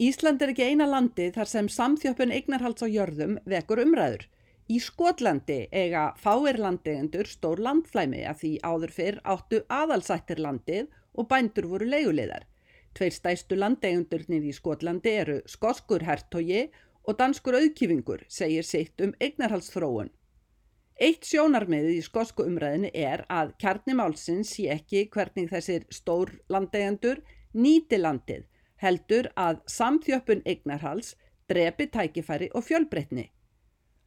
Ísland 0.00 0.40
er 0.40 0.56
ekki 0.56 0.70
eina 0.72 0.88
landi 0.88 1.28
þar 1.36 1.52
sem 1.58 1.68
samþjöppun 1.68 2.32
eignarhalds 2.32 2.80
á 2.80 2.88
jörðum 2.88 3.36
vekur 3.44 3.84
umræður. 3.84 4.30
Í 4.70 4.78
Skotlandi 4.78 5.66
eiga 5.74 6.12
fáir 6.22 6.58
landegendur 6.62 7.26
stór 7.26 7.58
landflæmi 7.66 8.22
að 8.30 8.38
því 8.42 8.50
áður 8.62 8.92
fyrr 8.94 9.18
áttu 9.34 9.58
aðalsættir 9.66 10.38
landið 10.38 10.86
og 11.18 11.28
bændur 11.32 11.66
voru 11.72 11.88
leiguleðar. 11.90 12.46
Tveir 12.94 13.14
stæstu 13.16 13.58
landeigundurnir 13.58 14.46
í 14.46 14.54
Skotlandi 14.54 15.14
eru 15.24 15.40
skoskur 15.50 16.04
hertogi 16.06 16.68
og 17.02 17.18
danskur 17.18 17.58
auðkífingur, 17.58 18.22
segir 18.28 18.62
sitt 18.62 19.00
um 19.02 19.14
eignarhalsþróun. 19.18 20.12
Eitt 21.02 21.26
sjónarmiðið 21.26 21.98
í 21.98 22.06
skosku 22.06 22.46
umræðinu 22.46 22.92
er 22.94 23.24
að 23.32 23.54
kjarnimálsins 23.58 24.54
sé 24.54 24.68
ekki 24.76 25.08
hvernig 25.10 25.50
þessir 25.50 25.88
stór 25.90 26.30
landeigandur 26.52 27.24
nýti 27.52 27.98
landið, 27.98 28.46
heldur 28.78 29.32
að 29.34 29.62
samþjöppun 29.66 30.46
eignarhals 30.46 31.16
drepi 31.50 31.88
tækifæri 31.90 32.52
og 32.54 32.68
fjölbreytni. 32.68 33.32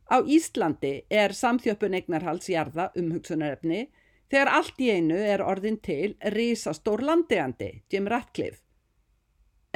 Á 0.05 0.21
Íslandi 0.21 1.05
er 1.09 1.33
samþjöppun 1.33 1.95
eignarhals 1.97 2.49
jarða 2.49 2.91
umhugsunarefni 2.99 3.87
þegar 4.29 4.51
allt 4.57 4.81
í 4.81 4.91
einu 4.93 5.17
er 5.17 5.41
orðin 5.41 5.79
til 5.81 6.13
risastór 6.35 7.01
landegjandi, 7.05 7.71
Jim 7.89 8.09
Ratcliffe. 8.09 8.61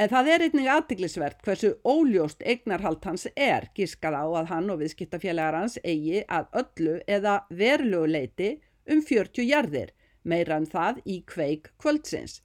En 0.00 0.08
það 0.08 0.28
er 0.32 0.42
einnig 0.46 0.68
aðtiklisvert 0.72 1.42
hversu 1.44 1.70
óljóst 1.84 2.44
eignarhald 2.46 3.04
hans 3.04 3.26
er 3.34 3.66
gískað 3.76 4.16
á 4.16 4.24
að 4.40 4.52
hann 4.52 4.70
og 4.72 4.78
viðskiptafélagar 4.80 5.58
hans 5.58 5.76
eigi 5.82 6.22
að 6.24 6.46
öllu 6.62 6.94
eða 7.18 7.34
verulegu 7.50 8.06
leiti 8.08 8.50
um 8.88 9.02
40 9.04 9.44
jarðir, 9.50 9.90
meira 10.24 10.56
en 10.56 10.70
það 10.70 11.02
í 11.04 11.18
kveik 11.28 11.68
kvöldsins. 11.82 12.40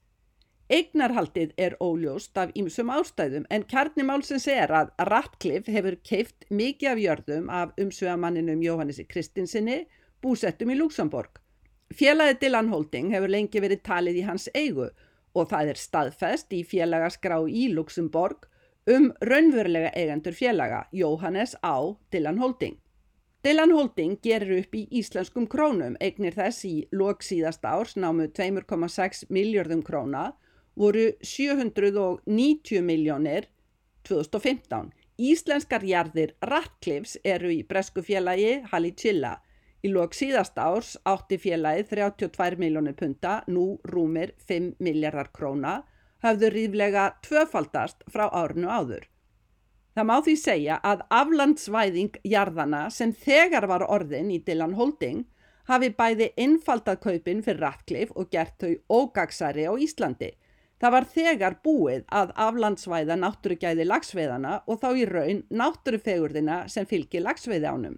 Eignarhaldið 0.66 1.52
er 1.62 1.76
óljóst 1.78 2.40
af 2.42 2.50
ýmsum 2.58 2.90
ástæðum 2.90 3.44
en 3.54 3.64
kjarnimálsins 3.70 4.48
er 4.50 4.72
að 4.74 4.88
Ratcliffe 5.12 5.70
hefur 5.70 5.98
keift 6.02 6.48
mikið 6.50 6.90
af 6.90 7.02
jörðum 7.04 7.52
af 7.54 7.74
umsvegamanninum 7.84 8.64
Jóhannesi 8.66 9.06
Kristinsinni 9.06 9.84
búsettum 10.26 10.72
í 10.74 10.78
Luxemburg. 10.80 11.38
Félagið 11.94 12.40
Dylan 12.42 12.72
Holding 12.72 13.12
hefur 13.14 13.30
lengi 13.30 13.62
verið 13.62 13.84
talið 13.86 14.18
í 14.18 14.24
hans 14.26 14.48
eigu 14.56 14.88
og 15.36 15.52
það 15.52 15.70
er 15.76 15.82
staðfest 15.84 16.56
í 16.58 16.64
félagaskrá 16.66 17.38
í 17.46 17.68
Luxemburg 17.76 18.48
um 18.90 19.12
raunverulega 19.22 19.92
eigendur 19.94 20.34
félaga, 20.34 20.88
Jóhannes 20.90 21.54
á 21.62 21.94
Dylan 22.10 22.42
Holding. 22.42 22.80
Dylan 23.46 23.76
Holding 23.78 24.18
gerir 24.26 24.64
upp 24.64 24.74
í 24.74 24.88
íslenskum 24.98 25.46
krónum, 25.46 25.94
eignir 26.02 26.34
þess 26.34 26.66
í 26.66 26.88
lok 26.90 27.22
síðasta 27.22 27.76
árs 27.78 27.94
námu 27.94 28.26
2,6 28.34 29.28
miljardum 29.30 29.86
króna, 29.86 30.32
voru 30.76 31.08
790 31.22 32.82
miljónir 32.82 33.50
2015. 34.04 34.94
Íslenskar 35.16 35.84
jarðir 35.88 36.36
Ratcliffs 36.44 37.18
eru 37.24 37.50
í 37.54 37.64
bresku 37.64 38.04
félagi 38.04 38.62
Halicilla 38.72 39.38
Í 39.86 39.90
lok 39.94 40.16
síðast 40.18 40.56
árs 40.58 40.96
átti 41.06 41.38
félagið 41.38 41.92
32 41.92 42.58
miljónir 42.58 42.96
punta, 42.98 43.44
nú 43.46 43.78
rúmir 43.86 44.32
5 44.50 44.80
miljardar 44.82 45.30
króna, 45.36 45.84
hafðu 46.26 46.50
ríflega 46.56 47.04
tvöfaldast 47.22 48.02
frá 48.10 48.26
árinu 48.34 48.72
áður. 48.72 49.04
Það 49.94 50.08
má 50.10 50.16
því 50.26 50.36
segja 50.42 50.80
að 50.92 51.04
aflandsvæðing 51.20 52.18
jarðana 52.26 52.82
sem 52.90 53.14
þegar 53.14 53.68
var 53.70 53.86
orðin 53.86 54.32
í 54.34 54.40
Dylan 54.48 54.74
Holding 54.80 55.22
hafi 55.70 55.92
bæði 56.00 56.32
innfaldað 56.48 57.04
kaupin 57.06 57.46
fyrir 57.46 57.62
Ratcliffe 57.68 58.18
og 58.18 58.34
gert 58.34 58.58
þau 58.58 58.74
ógagsari 58.90 59.70
á 59.70 59.74
Íslandi. 59.78 60.32
Það 60.86 60.94
var 60.94 61.06
þegar 61.10 61.54
búið 61.66 62.02
að 62.14 62.32
aflandsvæða 62.44 63.16
náttúrugæði 63.18 63.86
lagsveiðana 63.88 64.52
og 64.70 64.78
þá 64.84 64.90
í 64.94 65.06
raun 65.10 65.40
náttúrufegurðina 65.50 66.58
sem 66.70 66.86
fylgir 66.86 67.24
lagsveiði 67.26 67.72
ánum. 67.72 67.96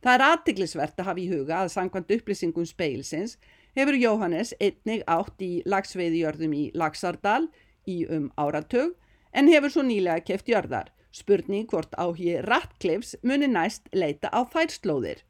Það 0.00 0.14
er 0.14 0.24
aðtiklisvert 0.30 1.02
að 1.02 1.10
hafa 1.10 1.20
í 1.20 1.26
huga 1.28 1.58
að 1.58 1.72
sangkvæmt 1.74 2.14
upplýsingum 2.16 2.64
speilsins 2.70 3.36
hefur 3.76 4.00
Jóhannes 4.00 4.54
einnig 4.56 5.04
átt 5.04 5.44
í 5.44 5.50
lagsveiðjörðum 5.68 6.56
í 6.56 6.62
Lagsardal 6.72 7.50
í 7.84 7.98
um 8.08 8.30
áratug 8.40 8.96
en 9.36 9.52
hefur 9.52 9.76
svo 9.76 9.84
nýlega 9.84 10.24
keft 10.24 10.48
jörðar. 10.48 10.88
Spurning 11.12 11.68
hvort 11.68 11.92
áhigi 12.00 12.40
Ratcliffs 12.48 13.18
muni 13.20 13.52
næst 13.52 13.92
leita 13.92 14.32
á 14.32 14.48
þærslóðir. 14.48 15.20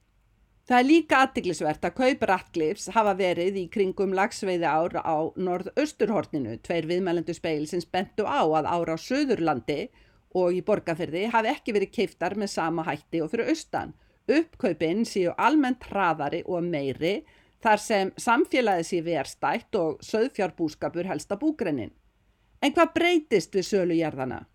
Það 0.64 0.78
er 0.78 0.86
líka 0.88 1.18
aðtiklisvert 1.20 1.82
að 1.84 1.96
kaup 1.98 2.22
Ratcliffs 2.30 2.86
hafa 2.94 3.12
verið 3.18 3.58
í 3.60 3.64
kringum 3.68 4.14
lagsveiði 4.16 4.64
ára 4.64 5.02
á 5.04 5.28
norð-austurhorninu. 5.36 6.54
Tveir 6.64 6.88
viðmælendu 6.88 7.34
speilsins 7.36 7.84
bentu 7.84 8.24
á 8.24 8.40
að 8.40 8.70
ára 8.72 8.96
á 8.96 9.04
söðurlandi 9.04 9.90
og 10.40 10.56
í 10.56 10.62
borgarferði 10.64 11.26
hafi 11.34 11.52
ekki 11.52 11.74
verið 11.76 11.92
keiftar 11.98 12.38
með 12.40 12.54
sama 12.54 12.86
hætti 12.88 13.20
og 13.20 13.28
fyrir 13.34 13.52
austan. 13.52 13.92
Uppkaupin 14.24 15.04
séu 15.04 15.34
almennt 15.36 15.84
hraðari 15.84 16.40
og 16.48 16.64
meiri 16.64 17.18
þar 17.60 17.84
sem 17.84 18.14
samfélagið 18.16 18.88
sé 18.88 19.02
verstætt 19.04 19.76
og 19.76 20.00
söðfjárbúskapur 20.00 21.12
helsta 21.12 21.36
búgrennin. 21.36 21.92
En 22.64 22.72
hvað 22.72 22.96
breytist 22.96 23.52
við 23.52 23.68
sölujarðana? 23.68 24.46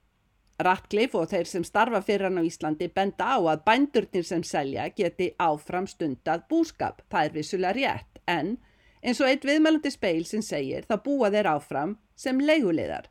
Ratcliffe 0.59 1.15
og 1.15 1.29
þeir 1.31 1.47
sem 1.47 1.63
starfa 1.63 2.01
fyrir 2.03 2.27
hann 2.27 2.41
á 2.41 2.43
Íslandi 2.43 2.89
benda 2.91 3.29
á 3.31 3.39
að 3.39 3.61
bændurnir 3.67 4.25
sem 4.27 4.41
selja 4.43 4.89
geti 4.91 5.29
áfram 5.39 5.87
stundad 5.87 6.49
búskap. 6.51 6.99
Það 7.07 7.25
er 7.29 7.37
vissulega 7.37 7.75
rétt 7.77 8.19
en 8.27 8.57
eins 8.99 9.21
og 9.23 9.29
eitt 9.29 9.47
viðmælandi 9.47 9.91
speil 9.93 10.25
sem 10.27 10.43
segir 10.43 10.83
það 10.89 11.03
búa 11.05 11.29
þeir 11.31 11.49
áfram 11.53 11.95
sem 12.19 12.41
leiguleðar. 12.43 13.07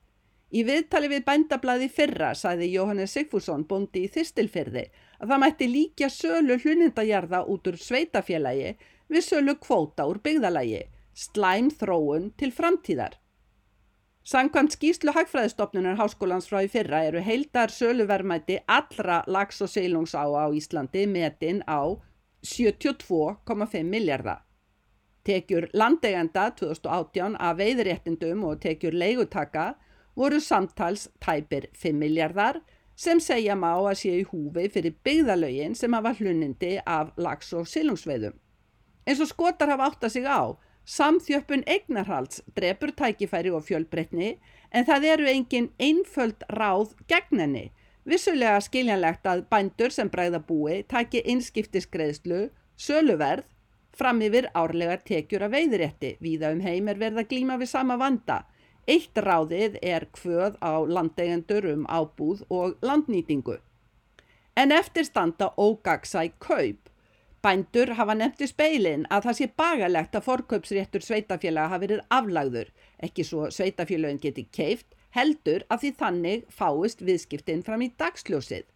Í 0.49 0.63
viðtali 0.65 1.09
við 1.13 1.25
bændablaði 1.27 1.89
fyrra 1.93 2.31
sæði 2.37 2.71
Jóhannes 2.73 3.13
Sigfússon 3.17 3.67
bondi 3.69 4.07
í 4.07 4.13
Þistilfyrði 4.13 4.85
að 5.21 5.33
það 5.33 5.43
mætti 5.43 5.69
líkja 5.73 6.09
sölu 6.13 6.57
hlunindajarða 6.63 7.43
út 7.53 7.69
úr 7.69 7.77
sveitafélagi 7.81 8.75
við 9.09 9.25
sölu 9.25 9.57
kvóta 9.61 10.07
úr 10.09 10.21
byggðalagi, 10.25 10.85
slæm 11.13 11.69
þróun 11.73 12.31
til 12.37 12.53
framtíðar. 12.53 13.17
Sankvæmt 14.29 14.75
skýslu 14.75 15.13
hagfræðistofnunar 15.17 15.95
háskólans 15.97 16.51
frá 16.51 16.59
í 16.61 16.67
fyrra 16.69 16.99
eru 17.09 17.21
heildar 17.25 17.71
söluvermæti 17.73 18.59
allra 18.69 19.23
lags- 19.25 19.63
og 19.65 19.71
seilungsá 19.73 20.21
á 20.29 20.53
Íslandi 20.53 21.07
metin 21.09 21.63
á 21.65 21.97
72,5 22.45 23.83
miljardar. 23.89 24.43
Tekjur 25.25 25.71
landegenda 25.73 26.51
2018 26.51 27.39
af 27.41 27.57
veiðréttindum 27.57 28.45
og 28.45 28.61
tekjur 28.61 28.93
leigutaka 28.93 29.67
voru 30.17 30.41
samtals 30.41 31.09
tæpir 31.25 31.71
5 31.73 31.97
miljardar 31.97 32.61
sem 32.97 33.21
segja 33.21 33.57
má 33.57 33.73
að 33.81 33.97
sé 34.03 34.13
í 34.21 34.29
húfi 34.29 34.69
fyrir 34.69 35.01
byggðalögin 35.05 35.75
sem 35.75 35.93
hafa 35.93 36.13
hlunindi 36.21 36.77
af 36.85 37.17
lags- 37.17 37.55
og 37.57 37.65
silungsveiðum. 37.65 38.37
Eins 39.07 39.21
og 39.25 39.33
skotar 39.33 39.73
hafa 39.73 39.89
átt 39.89 40.05
að 40.05 40.19
sig 40.19 40.29
á, 40.29 40.53
samþjöppun 40.89 41.67
eignarhalds 41.69 42.41
drefur 42.57 42.95
tækifæri 42.97 43.51
og 43.53 43.67
fjölbreytni 43.67 44.31
en 44.73 44.87
það 44.89 45.07
eru 45.13 45.29
engin 45.29 45.69
einföld 45.77 46.47
ráð 46.61 46.95
gegn 47.11 47.43
henni. 47.45 47.67
Vissulega 48.09 48.61
skiljanlegt 48.65 49.29
að 49.29 49.45
bændur 49.53 49.93
sem 49.93 50.09
bræða 50.09 50.41
búi 50.49 50.81
taki 50.89 51.21
innskiptisgreðslu, 51.29 52.49
söluverð, 52.81 53.45
fram 53.93 54.23
yfir 54.25 54.49
árlegar 54.57 55.03
tekjur 55.05 55.45
af 55.45 55.53
veiðrétti. 55.53 56.15
Víða 56.25 56.55
um 56.55 56.63
heim 56.65 56.89
er 56.89 57.01
verið 57.03 57.25
að 57.25 57.31
glíma 57.33 57.59
við 57.61 57.73
sama 57.75 57.99
vanda. 58.01 58.45
Eitt 58.89 59.19
ráðið 59.21 59.77
er 59.85 60.07
kvöð 60.17 60.57
á 60.65 60.81
landeigendur 60.89 61.67
um 61.75 61.85
ábúð 61.85 62.47
og 62.49 62.79
landnýtingu. 62.81 63.59
En 64.57 64.73
eftir 64.73 65.05
standa 65.05 65.51
ógagsæ 65.59 66.31
kaup. 66.41 66.89
Bændur 67.43 67.93
hafa 67.95 68.15
nefnt 68.19 68.41
í 68.43 68.49
speilin 68.51 69.05
að 69.15 69.29
það 69.29 69.37
sé 69.39 69.47
bagalegt 69.61 70.17
að 70.19 70.25
forkaupsréttur 70.27 71.05
sveitafélaga 71.07 71.71
hafi 71.75 71.85
verið 71.87 72.01
aflagður, 72.17 72.73
ekki 72.99 73.27
svo 73.27 73.45
sveitafélagin 73.55 74.19
geti 74.25 74.49
keift, 74.51 74.89
heldur 75.15 75.63
að 75.71 75.85
því 75.85 75.93
þannig 76.01 76.49
fáist 76.51 77.05
viðskiptinn 77.07 77.63
fram 77.67 77.85
í 77.87 77.93
dagsljósið. 78.01 78.67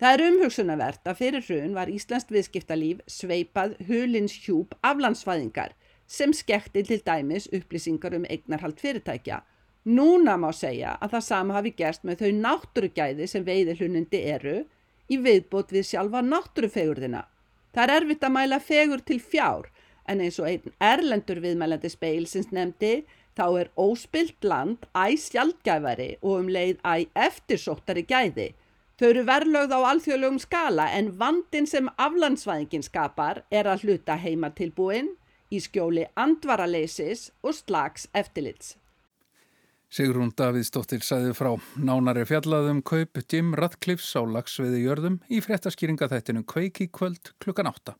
Það 0.00 0.14
er 0.14 0.22
umhugsunavert 0.28 1.10
að 1.10 1.18
fyrir 1.20 1.44
hrun 1.46 1.74
var 1.76 1.92
Íslandst 1.92 2.32
viðskiptalíf 2.34 3.02
sveipað 3.06 3.76
hulins 3.88 4.32
hjúp 4.46 4.72
aflandsfæðingar 4.82 5.76
sem 6.10 6.32
skekti 6.34 6.82
til 6.88 6.98
dæmis 7.04 7.46
upplýsingar 7.52 8.16
um 8.16 8.24
eignarhald 8.28 8.80
fyrirtækja. 8.80 9.42
Núna 9.84 10.38
má 10.40 10.48
segja 10.56 10.96
að 11.04 11.18
það 11.18 11.26
sama 11.28 11.58
hafi 11.58 11.74
gerst 11.76 12.08
með 12.08 12.24
þau 12.24 12.32
náttúrugæði 12.40 13.28
sem 13.28 13.44
veiði 13.44 13.76
hlunundi 13.78 14.24
eru 14.32 14.56
í 15.12 15.20
viðbót 15.20 15.72
við 15.76 15.88
sjálfa 15.92 16.24
náttúrufegurðina. 16.24 17.26
Það 17.74 17.84
er 17.84 17.94
erfitt 17.98 18.24
að 18.26 18.34
mæla 18.36 18.60
fegur 18.62 19.02
til 19.02 19.20
fjár 19.20 19.70
en 20.08 20.20
eins 20.20 20.38
og 20.40 20.48
einn 20.48 20.74
erlendur 20.84 21.40
viðmælandi 21.42 21.90
speilsins 21.92 22.52
nefndi 22.54 22.92
þá 23.34 23.46
er 23.60 23.70
óspilt 23.80 24.46
land 24.46 24.84
æg 24.94 25.16
sjálfgæfari 25.24 26.10
og 26.20 26.44
um 26.44 26.52
leið 26.54 26.78
æg 26.86 27.08
eftirsóttari 27.26 28.04
gæði. 28.06 28.52
Þau 28.94 29.08
eru 29.08 29.24
verðlögð 29.26 29.74
á 29.74 29.80
alþjóðlegum 29.90 30.38
skala 30.38 30.86
en 30.94 31.10
vandin 31.18 31.66
sem 31.66 31.90
aflandsvæðingin 31.98 32.86
skapar 32.86 33.42
er 33.50 33.66
að 33.66 33.88
hluta 33.88 34.14
heima 34.22 34.52
tilbúin 34.54 35.10
í 35.50 35.58
skjóli 35.62 36.06
andvaraleysis 36.14 37.32
og 37.42 37.56
slags 37.58 38.06
eftirlits. 38.14 38.76
Sigrún 39.92 40.32
Davidsdóttir 40.36 41.04
sæði 41.06 41.34
frá 41.38 41.52
nánari 41.76 42.24
fjallaðum 42.28 42.80
kaup 42.86 43.20
Jim 43.30 43.52
Radcliffs 43.58 44.14
á 44.18 44.22
lagsviði 44.26 44.84
jörðum 44.86 45.20
í 45.28 45.42
fréttaskýringa 45.44 46.08
þættinu 46.10 46.42
kveiki 46.48 46.88
kvöld 46.90 47.34
klukkan 47.42 47.70
átta. 47.70 47.94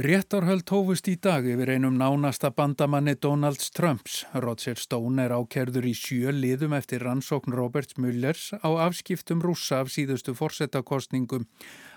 Réttarhöld 0.00 0.70
hófust 0.72 1.10
í 1.12 1.18
dag 1.20 1.44
yfir 1.44 1.74
einum 1.74 1.98
nánasta 2.00 2.48
bandamanni 2.56 3.12
Donalds 3.20 3.66
Trumps. 3.76 4.22
Roger 4.32 4.78
Stone 4.80 5.26
er 5.26 5.34
ákerður 5.36 5.90
í 5.90 5.92
sjö 5.92 6.32
liðum 6.32 6.72
eftir 6.78 7.04
rannsókn 7.04 7.52
Roberts 7.52 7.98
Mullers 8.00 8.46
á 8.64 8.70
afskiptum 8.86 9.44
rúsa 9.44 9.82
af 9.84 9.92
síðustu 9.92 10.32
fórsetakostningum. 10.38 11.44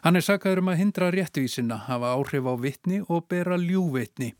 Hann 0.03 0.19
er 0.19 0.27
sakaður 0.27 0.65
um 0.65 0.73
að 0.73 0.81
hindra 0.81 1.11
réttvísina, 1.15 1.79
hafa 1.87 2.11
áhrif 2.17 2.43
á 2.43 2.53
vittni 2.59 2.99
og 3.07 3.23
bera 3.31 3.55
ljúvittni. 3.55 4.33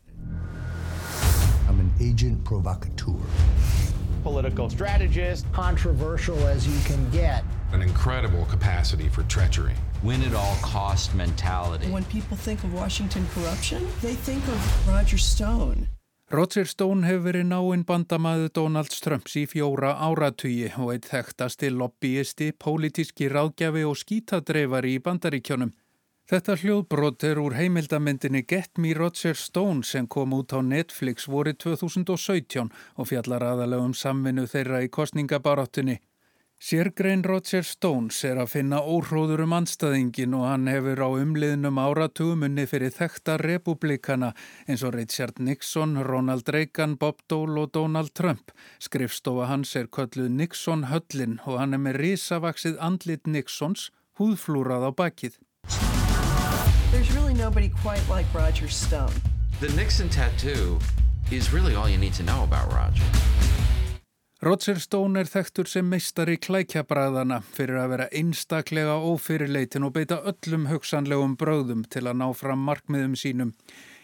I'm 1.72 1.80
an 1.80 1.92
agent 2.04 2.44
provocateur. 2.44 3.24
Political 4.28 4.70
strategist. 4.76 5.48
Controversial 5.56 6.36
as 6.52 6.68
you 6.68 6.76
can 6.84 7.00
get. 7.16 7.48
An 7.74 7.82
incredible 7.82 8.46
capacity 8.46 9.10
for 9.10 9.24
treachery. 9.24 9.74
Win 10.04 10.22
at 10.22 10.36
all 10.36 10.56
cost 10.62 11.16
mentality. 11.16 11.88
When 11.90 12.06
people 12.06 12.38
think 12.38 12.64
of 12.64 12.72
Washington 12.72 13.26
corruption, 13.34 13.88
they 14.02 14.14
think 14.14 14.44
of 14.48 14.88
Roger 14.88 15.18
Stone. 15.18 15.88
Roger 16.30 16.66
Stone 16.66 17.04
hefur 17.06 17.24
verið 17.32 17.48
náinn 17.50 17.86
bandamaðu 17.86 18.52
Donald 18.54 18.94
Trumps 19.02 19.34
í 19.38 19.48
fjóra 19.50 19.96
áratugi 20.06 20.70
og 20.78 20.94
eitt 20.94 21.10
þekktasti 21.10 21.74
lobbyisti, 21.74 22.52
pólitíski 22.54 23.32
ráðgjafi 23.34 23.84
og 23.90 23.98
skítadreifari 23.98 24.96
í 25.00 25.02
bandaríkjónum. 25.02 25.74
Þetta 26.30 26.56
hljóðbrot 26.62 27.26
er 27.28 27.42
úr 27.42 27.58
heimildamindinni 27.58 28.46
Get 28.48 28.78
Me 28.78 28.94
Roger 28.94 29.34
Stone 29.34 29.82
sem 29.84 30.06
kom 30.08 30.38
út 30.38 30.54
á 30.54 30.62
Netflix 30.62 31.26
vorið 31.26 31.58
2017 31.66 32.70
og 32.70 33.10
fjallar 33.10 33.50
aðalega 33.50 33.90
um 33.90 33.98
samvinnu 33.98 34.46
þeirra 34.46 34.86
í 34.86 34.94
kostningabaráttunni. 34.94 36.00
Sérgrein 36.64 37.26
Roger 37.28 37.66
Stones 37.68 38.22
er 38.24 38.38
að 38.40 38.54
finna 38.54 38.78
óhróður 38.88 39.42
um 39.44 39.52
anstaðingin 39.58 40.32
og 40.38 40.46
hann 40.48 40.70
hefur 40.72 41.02
á 41.04 41.10
umliðnum 41.12 41.76
áratugum 41.76 42.46
unni 42.48 42.64
fyrir 42.72 42.94
þekta 42.96 43.36
republikana 43.42 44.30
eins 44.64 44.86
og 44.88 44.96
Richard 44.96 45.42
Nixon, 45.44 45.98
Ronald 46.08 46.48
Reagan, 46.56 46.96
Bob 46.96 47.20
Dole 47.28 47.66
og 47.66 47.74
Donald 47.76 48.14
Trump. 48.16 48.56
Skrifstofa 48.80 49.50
hans 49.52 49.76
er 49.76 49.92
kölluð 49.92 50.32
Nixon 50.32 50.88
Höllin 50.88 51.36
og 51.44 51.60
hann 51.60 51.76
er 51.76 51.84
með 51.84 52.00
risavaksið 52.00 52.80
andlit 52.80 53.28
Nixons 53.28 53.90
húðflúrað 54.22 54.88
á 54.88 54.92
bakið. 55.04 55.36
There's 56.96 57.12
really 57.12 57.36
nobody 57.36 57.74
quite 57.84 58.08
like 58.08 58.32
Roger 58.32 58.72
Stone. 58.72 59.12
The 59.60 59.68
Nixon 59.76 60.08
tattoo 60.08 60.80
is 61.30 61.52
really 61.52 61.76
all 61.76 61.90
you 61.90 61.98
need 61.98 62.16
to 62.16 62.24
know 62.24 62.48
about 62.48 62.72
Roger. 62.72 63.04
Roger 64.44 64.76
Stone 64.76 65.22
er 65.22 65.30
þekktur 65.32 65.70
sem 65.72 65.86
meistari 65.88 66.34
klækjabræðana 66.36 67.38
fyrir 67.56 67.78
að 67.80 67.92
vera 67.94 68.08
einstaklega 68.20 68.98
ófyrirleitin 69.08 69.86
og 69.88 69.94
beita 69.96 70.18
öllum 70.28 70.66
hugsanlegum 70.68 71.38
bröðum 71.40 71.86
til 71.88 72.02
að 72.10 72.18
ná 72.20 72.26
fram 72.36 72.66
markmiðum 72.68 73.14
sínum. 73.16 73.54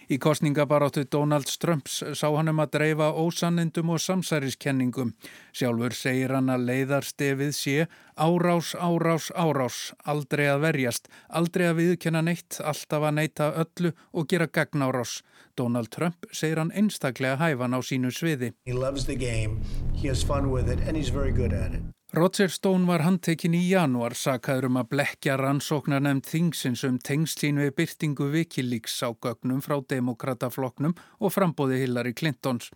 Í 0.09 0.17
kostningabaráttu 0.17 1.03
Donald 1.05 1.45
Trumps 1.61 1.99
sá 2.17 2.25
hann 2.33 2.49
um 2.49 2.61
að 2.63 2.71
dreifa 2.79 3.11
ósannindum 3.13 3.91
og 3.93 3.99
samsæriskenningum. 4.01 5.11
Sjálfur 5.53 5.93
segir 5.93 6.33
hann 6.33 6.49
að 6.49 6.65
leiðarstefið 6.65 7.51
sé 7.53 7.75
árás, 8.17 8.71
árás, 8.73 9.29
árás, 9.37 9.77
aldrei 10.01 10.47
að 10.49 10.63
verjast, 10.65 11.11
aldrei 11.29 11.67
að 11.69 11.83
viðkenna 11.83 12.23
neitt, 12.25 12.57
alltaf 12.57 13.05
að 13.05 13.15
neita 13.19 13.51
öllu 13.61 13.93
og 14.09 14.25
gera 14.33 14.49
gagnárás. 14.49 15.19
Donald 15.53 15.93
Trump 15.93 16.25
segir 16.33 16.57
hann 16.57 16.73
einstaklega 16.73 17.37
hæfan 17.37 17.77
á 17.77 17.79
sínu 17.85 18.09
sviði. 18.09 18.55
He 18.65 18.73
loves 18.73 19.05
the 19.05 19.15
game, 19.15 19.61
he 19.93 20.09
has 20.09 20.25
fun 20.25 20.49
with 20.49 20.73
it 20.73 20.81
and 20.87 20.97
he's 20.97 21.13
very 21.13 21.31
good 21.31 21.53
at 21.53 21.77
it. 21.77 21.98
Roger 22.11 22.47
Stone 22.49 22.87
var 22.89 23.03
handtekinn 23.05 23.53
í 23.53 23.59
janúar 23.69 24.15
sakaður 24.17 24.65
um 24.71 24.79
að 24.81 24.87
blekja 24.95 25.35
rannsóknar 25.37 26.01
nefnd 26.01 26.25
þingsins 26.25 26.81
um 26.87 26.95
tengslín 27.05 27.61
við 27.61 27.75
byrtingu 27.77 28.31
Wikileaks 28.33 28.95
á 29.05 29.13
gögnum 29.13 29.61
frá 29.61 29.75
demokratafloknum 29.93 30.95
og 30.97 31.35
frambóði 31.35 31.83
Hillary 31.83 32.15
Clintons. 32.17 32.71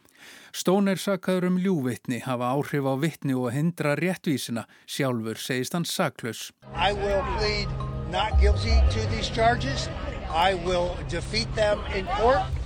Stone 0.54 0.93
er 0.93 1.02
sakaður 1.02 1.50
um 1.50 1.58
ljúvitni, 1.58 2.22
hafa 2.22 2.54
áhrif 2.54 2.86
á 2.86 2.93
vitni 3.02 3.34
og 3.34 3.50
hindra 3.58 3.98
réttvísina. 3.98 4.67
Sjálfur 4.86 5.41
segist 5.41 5.74
hann 5.74 5.89
saklaus. 5.89 6.52
I 6.78 6.93
will 6.93 7.26
plead 7.39 7.74
not 8.13 8.38
guilty 8.38 8.78
to 8.93 9.02
these 9.10 9.34
charges. 9.34 9.89
I 10.30 10.54
will 10.62 10.93
defeat 11.10 11.50
them 11.58 11.82
in 11.98 12.06
court. 12.22 12.62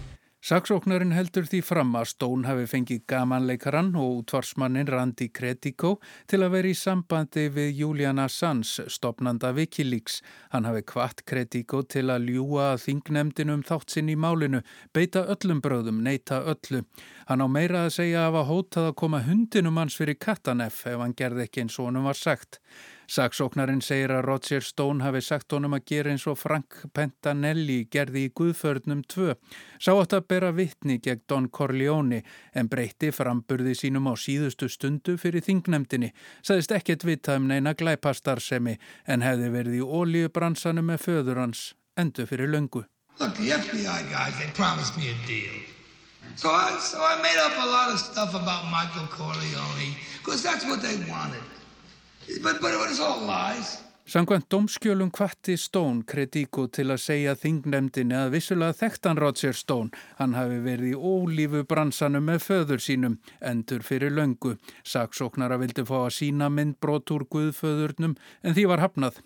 Saksóknarinn 0.47 1.11
heldur 1.11 1.43
því 1.43 1.57
fram 1.59 1.89
að 1.99 2.05
Stone 2.13 2.47
hafi 2.47 2.69
fengið 2.71 3.01
gamanleikarann 3.11 3.89
og 3.99 4.21
útvarsmannin 4.21 4.87
Randi 4.87 5.25
Kretiko 5.35 5.97
til 6.31 6.39
að 6.45 6.53
vera 6.53 6.71
í 6.71 6.77
sambandi 6.79 7.49
við 7.51 7.81
Julian 7.81 8.21
Assange, 8.23 8.85
stopnanda 8.87 9.51
Wikileaks. 9.57 10.21
Hann 10.53 10.69
hafi 10.69 10.85
kvart 10.87 11.25
Kretiko 11.27 11.81
til 11.83 12.05
að 12.13 12.29
ljúa 12.31 12.69
að 12.77 12.85
þingnemdinum 12.85 13.67
þátt 13.67 13.97
sinn 13.97 14.13
í 14.13 14.15
málinu, 14.15 14.63
beita 14.95 15.25
öllum 15.35 15.59
bröðum, 15.65 15.99
neita 16.05 16.39
öllu. 16.47 16.85
Hann 17.27 17.43
á 17.43 17.47
meira 17.51 17.83
að 17.83 17.97
segja 17.97 18.23
að 18.23 18.29
hafa 18.29 18.47
hótað 18.47 18.91
að 18.93 18.99
koma 19.03 19.25
hundinum 19.27 19.83
hans 19.83 19.99
fyrir 19.99 20.15
Katanef 20.15 20.85
ef 20.87 21.03
hann 21.03 21.17
gerði 21.17 21.49
ekki 21.49 21.65
eins 21.65 21.75
og 21.75 21.89
honum 21.89 22.07
var 22.07 22.15
sagt. 22.15 22.61
Saksóknarinn 23.07 23.79
segir 23.79 24.11
að 24.11 24.25
Roger 24.25 24.63
Stone 24.67 25.05
hafi 25.05 25.21
sagt 25.23 25.53
honum 25.55 25.77
að 25.77 25.85
gera 25.87 26.11
eins 26.11 26.25
og 26.27 26.35
Frank 26.41 26.81
Pentanelli 26.91 27.85
gerði 27.91 28.25
í 28.27 28.31
Guðförnum 28.35 29.05
2. 29.07 29.35
Sá 29.79 29.93
átt 29.93 30.15
að 30.17 30.25
bera 30.33 30.51
vittni 30.51 30.97
gegn 30.99 31.23
Don 31.31 31.47
Corleone 31.47 32.19
en 32.51 32.67
breytti 32.67 33.13
framburði 33.15 33.77
sínum 33.79 34.09
á 34.11 34.13
síðustu 34.19 34.67
stundu 34.67 35.15
fyrir 35.21 35.45
þingnefndinni. 35.47 36.11
Saðist 36.43 36.75
ekkert 36.75 37.07
vita 37.07 37.37
um 37.39 37.47
neina 37.47 37.71
glæpastarsemi 37.79 38.75
en 39.07 39.23
hefði 39.23 39.53
verið 39.55 39.79
í 39.79 39.87
ólíubransanum 39.87 40.91
með 40.91 41.03
föður 41.07 41.43
hans 41.45 41.71
endur 41.95 42.27
fyrir 42.27 42.51
löngu. 42.51 42.83
Look, 43.19 43.35
the 43.35 43.49
FBI 43.55 44.11
guys, 44.11 44.35
they 44.37 44.51
promised 44.53 44.97
me 44.97 45.09
a 45.09 45.17
deal. 45.25 45.55
So 46.35 46.49
I, 46.49 46.77
so 46.77 46.99
I 46.99 47.15
made 47.23 47.39
up 47.39 47.55
a 47.57 47.65
lot 47.71 47.89
of 47.93 47.99
stuff 47.99 48.35
about 48.35 48.69
Michael 48.69 49.07
Corleone 49.07 49.95
because 50.19 50.43
that's 50.43 50.65
what 50.65 50.81
they 50.81 50.97
wanted. 51.09 51.41
But, 52.27 52.61
but. 52.61 52.67
Samkvæmt 54.07 54.49
domskjölum 54.51 55.11
kvatti 55.11 55.57
Stone 55.57 56.05
kritíku 56.07 56.69
til 56.71 56.91
að 56.91 57.01
segja 57.03 57.33
þingnemdini 57.35 58.15
að 58.15 58.33
vissulega 58.37 58.75
þekktan 58.79 59.19
Roger 59.19 59.55
Stone. 59.55 59.91
Hann 60.15 60.35
hafi 60.35 60.61
verið 60.63 60.93
í 60.93 60.95
ólífu 60.95 61.65
bransanum 61.67 62.23
með 62.27 62.45
föður 62.45 62.83
sínum, 62.83 63.17
endur 63.39 63.83
fyrir 63.83 64.15
löngu. 64.15 64.57
Saksóknara 64.87 65.59
vildi 65.59 65.83
fá 65.87 65.97
að 66.05 66.15
sína 66.21 66.47
myndbrot 66.47 67.11
úr 67.11 67.27
guðföðurnum 67.35 68.15
en 68.43 68.55
því 68.55 68.65
var 68.71 68.83
hafnað. 68.85 69.19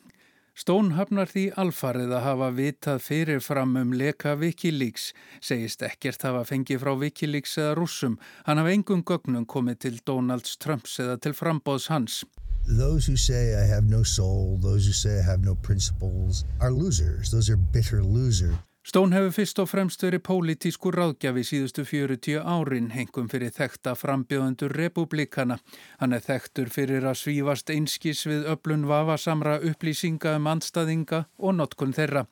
Stone 0.57 0.97
hafnar 0.97 1.29
því 1.29 1.47
alfarið 1.61 2.17
að 2.17 2.25
hafa 2.25 2.51
vitað 2.57 3.05
fyrirfram 3.05 3.77
um 3.81 3.93
leka 3.97 4.33
Wikileaks, 4.41 5.11
segist 5.41 5.85
ekkert 5.85 6.25
hafa 6.25 6.41
fengið 6.49 6.81
frá 6.81 6.95
Wikileaks 7.05 7.57
eða 7.61 7.77
rússum. 7.77 8.17
Hann 8.49 8.61
hafa 8.61 8.73
engum 8.73 9.05
gögnum 9.05 9.45
komið 9.45 9.81
til 9.85 10.01
Donalds 10.05 10.57
Trumps 10.57 10.97
eða 11.05 11.21
til 11.21 11.37
frambóðs 11.37 11.91
hans. 11.93 12.23
Those 12.67 13.05
who 13.05 13.17
say 13.17 13.55
I 13.55 13.65
have 13.65 13.89
no 13.89 14.03
soul, 14.03 14.57
those 14.61 14.85
who 14.85 14.93
say 14.93 15.19
I 15.19 15.23
have 15.23 15.43
no 15.43 15.55
principles 15.55 16.45
are 16.59 16.71
losers. 16.71 17.31
Those 17.31 17.49
are 17.49 17.57
bitter 17.57 18.03
losers. 18.03 18.55
Stón 18.81 19.13
hefur 19.13 19.29
fyrst 19.35 19.59
og 19.61 19.67
fremst 19.69 20.01
verið 20.01 20.23
pólitískur 20.25 20.95
ráðgjafi 20.97 21.43
síðustu 21.45 21.83
40 21.85 22.39
árin, 22.41 22.87
hengum 22.95 23.27
fyrir 23.29 23.53
þekta 23.53 23.93
frambjöðundur 23.93 24.73
republikana. 24.73 25.59
Hann 25.99 26.17
er 26.17 26.23
þektur 26.25 26.71
fyrir 26.73 27.05
að 27.05 27.19
svífast 27.19 27.69
einskis 27.69 28.23
við 28.25 28.49
öflun 28.49 28.87
vafasamra 28.89 29.59
upplýsinga 29.69 30.33
um 30.39 30.49
andstaðinga 30.49 31.27
og 31.37 31.59
notkun 31.59 31.93
þeirra. 31.93 32.25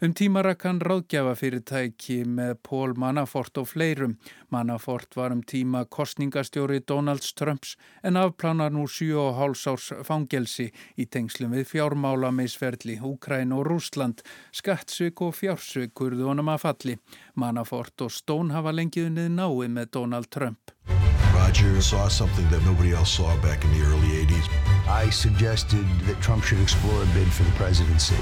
Um 0.00 0.14
tímarakkan 0.16 0.78
ráðgjafa 0.80 1.34
fyrirtæki 1.36 2.22
með 2.24 2.54
Pól 2.64 2.94
Manafort 2.96 3.58
og 3.60 3.66
fleirum. 3.68 4.14
Manafort 4.48 5.12
var 5.12 5.34
um 5.34 5.42
tíma 5.44 5.82
kostningastjóri 5.84 6.78
Donalds 6.88 7.34
Trumps 7.36 7.74
en 8.00 8.16
afplanar 8.16 8.72
nú 8.72 8.86
7,5 8.88 9.66
árs 9.68 9.90
fangelsi 10.08 10.70
í 10.96 11.04
tengslum 11.04 11.52
við 11.52 11.68
fjármála 11.74 12.30
meisferðli 12.32 12.96
Úkræn 12.96 13.52
og 13.52 13.66
Rúsland. 13.68 14.24
Skattsvik 14.56 15.20
og 15.20 15.36
fjársvik 15.36 15.92
kurðu 15.92 16.30
honum 16.30 16.48
að 16.48 16.64
falli. 16.64 16.96
Manafort 17.36 18.00
og 18.00 18.08
Stone 18.16 18.56
hafa 18.56 18.72
lengið 18.72 19.12
niður 19.18 19.36
náið 19.36 19.76
með 19.76 19.92
Donald 19.98 20.30
Trump. 20.32 20.72
Roger 21.36 21.76
saw 21.82 22.08
something 22.08 22.48
that 22.48 22.64
nobody 22.64 22.96
else 22.96 23.12
saw 23.20 23.36
back 23.42 23.64
in 23.64 23.70
the 23.76 23.84
early 23.84 24.24
80s. 24.24 24.48
I 24.88 25.10
suggested 25.10 25.84
that 26.08 26.16
Trump 26.22 26.42
should 26.42 26.62
explore 26.62 27.02
a 27.02 27.06
bid 27.12 27.28
for 27.28 27.44
the 27.44 27.52
presidency. 27.60 28.16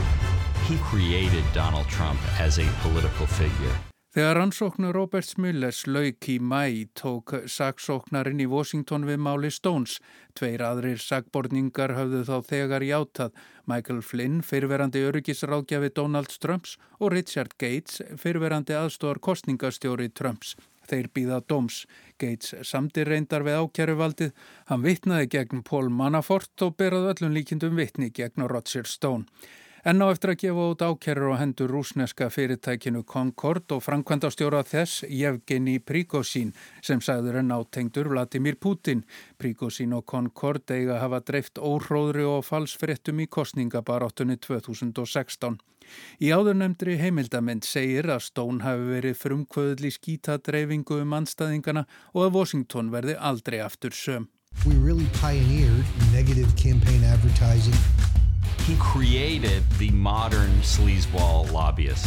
He 0.68 0.76
created 0.90 1.44
Donald 1.54 1.88
Trump 1.88 2.20
as 2.38 2.58
a 2.58 2.66
political 2.82 3.26
figure. 3.26 3.72
Þegar 4.12 4.36
rannsóknu 4.36 4.90
Roberts 4.92 5.38
Müllers 5.40 5.78
lauk 5.88 6.26
í 6.28 6.34
mæ 6.44 6.90
tók 6.92 7.32
saksóknarinn 7.48 8.42
í 8.44 8.48
Washington 8.52 9.06
við 9.08 9.16
máli 9.24 9.48
Stones. 9.48 9.94
Tveir 10.36 10.60
aðrir 10.66 11.00
sagborningar 11.00 11.94
höfðu 11.96 12.20
þá 12.28 12.34
þegar 12.50 12.84
játað. 12.84 13.38
Michael 13.64 14.02
Flynn, 14.04 14.42
fyrverandi 14.44 15.06
öryggisráðgjafi 15.08 15.88
Donald 15.96 16.34
Trumps 16.36 16.74
og 17.00 17.14
Richard 17.14 17.54
Gates, 17.56 18.02
fyrverandi 18.20 18.76
aðstóðar 18.76 19.22
kostningastjóri 19.24 20.10
Trumps. 20.12 20.52
Þeir 20.88 21.08
býða 21.16 21.38
dóms. 21.48 21.86
Gates 22.20 22.52
samtir 22.68 23.08
reyndar 23.08 23.46
við 23.48 23.56
ákjæruvaldið. 23.62 24.36
Hann 24.68 24.84
vittnaði 24.84 25.32
gegn 25.32 25.64
Paul 25.64 25.88
Manafort 25.88 26.66
og 26.66 26.76
berað 26.76 27.14
öllum 27.14 27.32
líkindum 27.40 27.80
vittni 27.80 28.12
gegn 28.12 28.44
Roger 28.52 28.84
Stone. 28.84 29.24
Enn 29.86 30.02
á 30.02 30.10
eftir 30.10 30.32
að 30.32 30.40
gefa 30.42 30.64
út 30.72 30.82
ákerur 30.82 31.32
og 31.32 31.38
hendur 31.38 31.70
rúsneska 31.70 32.26
fyrirtækinu 32.34 33.04
Concord 33.06 33.70
og 33.74 33.84
framkvæmdastjóra 33.86 34.64
þess 34.66 35.04
Jevgeni 35.06 35.78
Prigozhin 35.78 36.50
sem 36.82 36.98
sagður 37.04 37.38
enn 37.42 37.54
átengdur 37.54 38.10
Vladimir 38.10 38.58
Putin. 38.58 39.04
Prigozhin 39.38 39.94
og 39.94 40.04
Concord 40.10 40.66
eiga 40.74 40.98
hafa 40.98 41.22
dreift 41.22 41.62
óhróðri 41.62 42.26
og 42.26 42.42
falsfrettum 42.48 43.22
í 43.22 43.28
kostningabaráttunni 43.30 44.38
2016. 44.42 45.60
Í 46.20 46.32
áðurnemndri 46.34 46.98
heimildamind 47.00 47.64
segir 47.64 48.10
að 48.12 48.26
Stone 48.26 48.66
hafi 48.66 48.90
verið 48.90 49.20
frumkvöðli 49.22 49.92
skítadreifingu 49.94 50.98
um 51.04 51.14
anstæðingana 51.20 51.86
og 52.14 52.26
að 52.26 52.34
Washington 52.34 52.90
verði 52.92 53.14
aldrei 53.30 53.62
aftur 53.62 53.94
söm. 53.94 54.26
He 58.66 58.76
created 58.78 59.62
the 59.78 59.90
modern 59.90 60.50
sleazeball 60.62 61.50
lobbyist. 61.52 62.06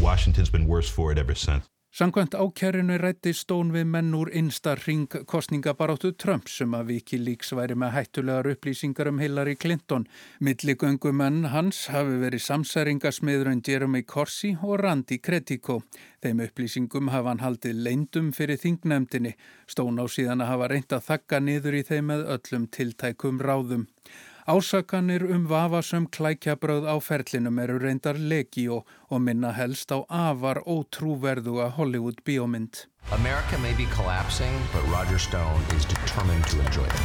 Washington's 0.00 0.50
been 0.50 0.66
worse 0.66 0.88
for 0.88 1.12
it 1.12 1.18
ever 1.18 1.34
since. 1.34 1.68
Samkvæmt 1.92 2.34
ákærinu 2.38 2.96
rætti 3.02 3.32
Stón 3.34 3.72
við 3.74 3.88
menn 3.90 4.12
úr 4.14 4.28
einsta 4.30 4.76
ring 4.78 5.10
kostningabaráttu 5.26 6.12
Trump 6.14 6.46
sem 6.48 6.70
að 6.78 6.92
Wikileaks 6.92 7.50
væri 7.58 7.74
með 7.74 7.90
hættulegar 7.96 8.48
upplýsingar 8.52 9.10
um 9.10 9.18
Hillary 9.18 9.56
Clinton. 9.58 10.06
Milligöngumenn 10.38 11.48
hans 11.50 11.88
hafi 11.90 12.20
verið 12.22 12.44
samsæringasmiðurinn 12.46 13.64
Jeremy 13.66 14.04
Corsi 14.06 14.52
og 14.62 14.78
Randy 14.84 15.18
Cretico. 15.18 15.80
Þeim 16.22 16.46
upplýsingum 16.46 17.10
hafa 17.10 17.32
hann 17.32 17.42
haldið 17.42 17.82
leindum 17.82 18.30
fyrir 18.38 18.62
þingnefndinni. 18.62 19.34
Stón 19.66 19.98
á 19.98 20.06
síðan 20.06 20.46
að 20.46 20.52
hafa 20.54 20.70
reynd 20.70 20.94
að 20.94 21.06
þakka 21.10 21.42
niður 21.42 21.80
í 21.80 21.86
þeim 21.90 22.12
með 22.14 22.26
öllum 22.38 22.70
tiltækum 22.70 23.42
ráðum. 23.42 23.88
Ásakanir 24.50 25.22
um 25.30 25.46
vafasum 25.46 26.06
klækjabröð 26.10 26.82
á 26.82 26.98
ferlinum 26.98 27.58
eru 27.62 27.78
reyndar 27.78 28.16
legíó 28.18 28.82
og 29.08 29.20
minna 29.22 29.52
helst 29.54 29.92
á 29.94 30.02
afar 30.10 30.58
ótrúverðuga 30.66 31.68
Hollywood 31.76 32.18
bíómynd. 32.26 32.88
America 33.12 33.58
may 33.58 33.74
be 33.74 33.86
collapsing, 33.94 34.50
but 34.72 34.82
Roger 34.90 35.18
Stone 35.18 35.62
is 35.76 35.84
determined 35.84 36.44
to 36.50 36.58
enjoy 36.66 36.82
it. 36.82 37.00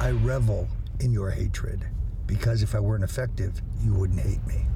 I 0.00 0.10
revel 0.26 0.66
in 0.98 1.12
your 1.12 1.30
hatred 1.30 1.86
because 2.26 2.64
if 2.64 2.74
I 2.74 2.80
weren't 2.80 3.04
effective, 3.04 3.62
you 3.84 3.94
wouldn't 3.94 4.18
hate 4.18 4.44
me. 4.48 4.66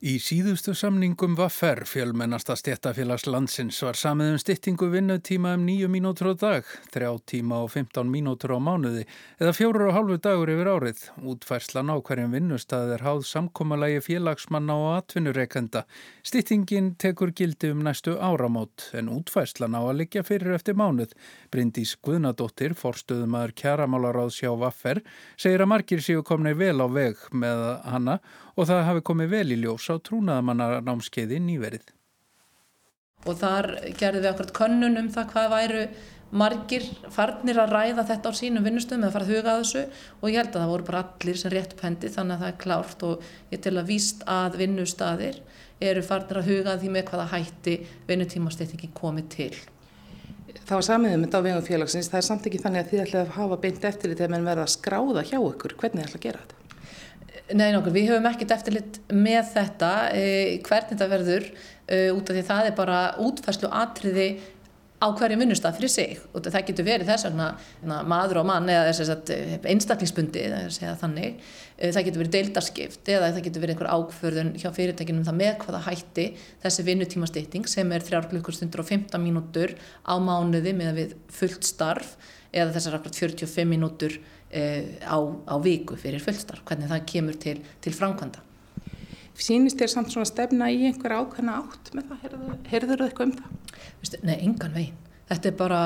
Í 0.00 0.14
síðustu 0.16 0.72
samningum 0.72 1.34
var 1.36 1.50
ferr 1.52 1.82
fjölmennasta 1.84 2.54
stjættafélags 2.56 3.26
landsins 3.28 3.82
var 3.84 3.98
samið 4.00 4.30
um 4.32 4.38
styttingu 4.40 4.86
vinnutíma 4.88 5.50
um 5.58 5.66
nýju 5.68 5.90
mínútur 5.92 6.30
á 6.32 6.34
dag, 6.40 6.70
þrjá 6.88 7.10
tíma 7.28 7.58
og 7.66 7.74
15 7.74 8.08
mínútur 8.08 8.54
á 8.56 8.58
mánuði 8.64 9.04
eða 9.36 9.52
fjóru 9.58 9.90
og 9.90 9.92
hálfu 9.98 10.16
dagur 10.24 10.54
yfir 10.54 10.70
árið. 10.72 11.02
Útfærslan 11.20 11.92
á 11.92 12.00
hverjum 12.00 12.32
vinnustað 12.32 12.94
er 12.94 13.04
háð 13.04 13.26
samkómalagi 13.28 14.00
félagsmanna 14.08 14.78
og 14.80 14.88
atvinnureikenda. 15.02 15.84
Styttingin 16.24 16.94
tekur 16.96 17.36
gildi 17.36 17.74
um 17.76 17.84
næstu 17.84 18.16
áramót 18.16 18.88
en 18.96 19.12
útfærslan 19.12 19.76
á 19.76 19.84
að 19.84 19.98
liggja 20.00 20.24
fyrir 20.24 20.56
eftir 20.56 20.80
mánuð. 20.80 21.12
Bryndís 21.52 21.98
Guðnadóttir, 22.00 22.72
forstuðumæður 22.72 23.52
kjaramálaráðs 23.52 24.40
hjá 24.40 24.56
Vaffer, 24.64 25.04
segir 25.36 25.60
að 25.60 25.74
margir 25.76 26.00
séu 26.00 26.24
komni 26.24 26.56
vel 26.56 26.78
á 26.80 26.88
veg 26.88 27.20
með 27.36 27.66
hana 27.84 28.22
og 28.56 28.68
það 28.70 28.86
hafi 28.88 29.02
komið 29.10 29.34
vel 29.34 29.48
í 29.54 29.58
ljós 29.62 29.88
á 29.92 29.94
trúnaðamannar 29.98 30.80
námskeiði 30.86 31.40
nýverið. 31.44 31.90
Og 33.28 33.36
þar 33.36 33.68
gerðum 34.00 34.24
við 34.24 34.30
akkurat 34.30 34.56
könnun 34.56 35.00
um 35.00 35.12
það 35.12 35.30
hvað 35.34 35.52
væru 35.54 35.84
margir 36.30 36.84
farnir 37.10 37.58
að 37.58 37.72
ræða 37.74 38.04
þetta 38.06 38.30
á 38.30 38.38
sínum 38.38 38.64
vinnustöðum 38.64 39.04
eða 39.04 39.14
fara 39.16 39.26
að 39.26 39.32
huga 39.34 39.52
að 39.52 39.64
þessu 39.64 39.82
og 40.20 40.28
ég 40.30 40.38
held 40.38 40.52
að 40.52 40.60
það 40.60 40.70
voru 40.72 40.86
bara 40.86 41.02
allir 41.02 41.40
sem 41.40 41.52
rétt 41.54 41.74
pendi 41.80 42.10
þannig 42.14 42.36
að 42.36 42.44
það 42.44 42.52
er 42.52 42.60
klárt 42.64 43.04
og 43.08 43.24
ég 43.50 43.64
tel 43.64 43.74
að 43.80 43.90
víst 43.90 44.22
að 44.30 44.60
vinnustadir 44.60 45.40
eru 45.90 46.04
farnir 46.06 46.40
að 46.40 46.50
huga 46.52 46.74
að 46.74 46.84
því 46.84 46.92
með 46.94 47.06
hvaða 47.10 47.26
hætti 47.34 47.76
vinnutímasteytingi 48.06 48.92
komið 48.94 49.28
til. 49.34 49.52
Það 50.60 50.76
var 50.76 50.86
samiðum 50.86 51.26
þetta 51.26 51.40
á 51.42 51.46
vegum 51.46 51.66
félagsins, 51.66 52.10
það 52.12 52.20
er 52.20 52.26
samt 52.28 52.46
ekki 52.46 52.62
þannig 52.62 52.84
að 52.84 52.90
þið 52.92 53.04
ætlaði 53.04 53.24
að 53.24 53.36
hafa 53.40 53.60
beint 53.64 53.86
eftirlit 53.90 54.20
þegar 54.20 54.32
menn 54.36 54.46
verða 54.46 54.66
að 54.68 54.74
skráða 54.76 55.26
hjá 55.26 55.38
ykkur, 55.40 55.76
hvernig 55.80 56.04
þið 56.04 56.06
ætlaði 56.06 56.20
að 56.20 56.26
gera 56.28 56.42
þetta? 56.44 56.59
Nei 57.50 57.72
nokkur, 57.74 57.94
við 57.94 58.12
höfum 58.12 58.28
ekkert 58.30 58.54
eftirlit 58.54 59.00
með 59.10 59.42
þetta, 59.54 59.90
eh, 60.14 60.60
hvernig 60.66 60.92
þetta 60.92 61.10
verður 61.10 61.46
eh, 61.90 62.08
út 62.14 62.30
af 62.30 62.36
því 62.36 62.46
það 62.46 62.68
er 62.68 62.74
bara 62.78 62.98
útfærslu 63.18 63.70
atriði 63.74 64.28
á 65.00 65.08
hverju 65.16 65.38
vinnustaf 65.40 65.78
fyrir 65.78 65.90
sig. 65.90 66.18
Og 66.36 66.44
það 66.44 66.66
getur 66.68 66.86
verið 66.86 67.08
þess 67.08 67.26
vegna 67.26 68.02
maður 68.06 68.42
og 68.42 68.48
mann 68.50 68.68
eða 68.70 68.92
sagt, 68.94 69.32
einstaklingsbundi 69.64 70.42
eða 70.46 70.96
þannig, 71.00 71.38
það 71.80 72.06
getur 72.06 72.22
verið 72.22 72.34
deildarskipt 72.36 73.08
eða 73.14 73.30
það 73.30 73.46
getur 73.46 73.64
verið 73.64 73.76
einhver 73.76 73.92
ákförðun 73.96 74.50
hjá 74.60 74.68
fyrirtækinum 74.76 75.24
það 75.24 75.38
með 75.40 75.54
hvaða 75.64 75.80
hætti 75.86 76.26
þessi 76.62 76.84
vinnutímastýtting 76.90 77.70
sem 77.72 77.96
er 77.96 78.04
3 78.04 78.28
klukkustundur 78.34 78.84
og 78.84 78.90
15 78.92 79.24
mínútur 79.24 79.72
á 80.04 80.14
mánuði 80.20 80.76
með 80.76 81.00
við 81.00 81.16
fullt 81.32 81.64
starf 81.64 82.18
eða 82.52 82.74
þessar 82.76 82.98
akkurat 82.98 83.22
45 83.24 83.70
mínútur 83.70 84.20
á, 84.50 85.18
á 85.20 85.54
viku 85.62 85.98
fyrir 86.00 86.22
fullstarf, 86.22 86.64
hvernig 86.66 86.90
það 86.90 87.04
kemur 87.12 87.38
til, 87.40 87.58
til 87.80 87.94
framkvæmda. 87.94 88.42
Sýnist 89.40 89.78
þér 89.80 89.92
samt 89.94 90.12
svona 90.12 90.28
stefna 90.28 90.68
í 90.68 90.82
einhver 90.88 91.14
ákveðna 91.16 91.60
átt 91.62 91.94
með 91.96 92.10
það? 92.10 92.50
Herður 92.68 93.00
þau 93.00 93.06
eitthvað 93.06 93.28
um 93.28 93.36
það? 93.38 93.78
Vistu, 94.02 94.20
nei, 94.26 94.36
engan 94.36 94.74
veginn. 94.76 94.98
Þetta 95.30 95.48
er 95.48 95.56
bara, 95.56 95.80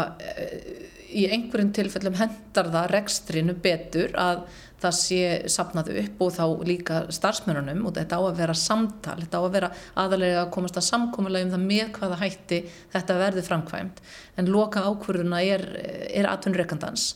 í 1.15 1.27
einhverjum 1.31 1.73
tilfellum 1.77 2.17
hendar 2.19 2.71
það 2.73 2.91
rekstrinu 2.95 3.55
betur 3.63 4.15
að 4.19 4.47
það 4.85 4.97
sé 4.99 5.21
sapnað 5.53 5.93
upp 6.01 6.23
og 6.25 6.33
þá 6.35 6.45
líka 6.67 7.01
starfsmörunum 7.15 7.85
og 7.89 7.95
þetta 7.97 8.19
á 8.21 8.23
að 8.25 8.41
vera 8.41 8.57
samtal, 8.59 9.17
þetta 9.23 9.41
á 9.41 9.43
að 9.45 9.55
vera 9.55 9.71
aðalega 10.01 10.43
að 10.43 10.51
komast 10.57 10.81
að 10.81 10.89
samkomulega 10.89 11.49
um 11.49 11.55
það 11.55 11.65
með 11.71 11.93
hvaða 11.99 12.21
hætti 12.21 12.61
þetta 12.93 13.19
verður 13.21 13.49
framkvæmt 13.49 14.03
en 14.41 14.51
loka 14.53 14.85
ákvörðuna 14.85 15.41
er, 15.47 15.65
er 16.11 16.29
atvinnurreikandans, 16.33 17.07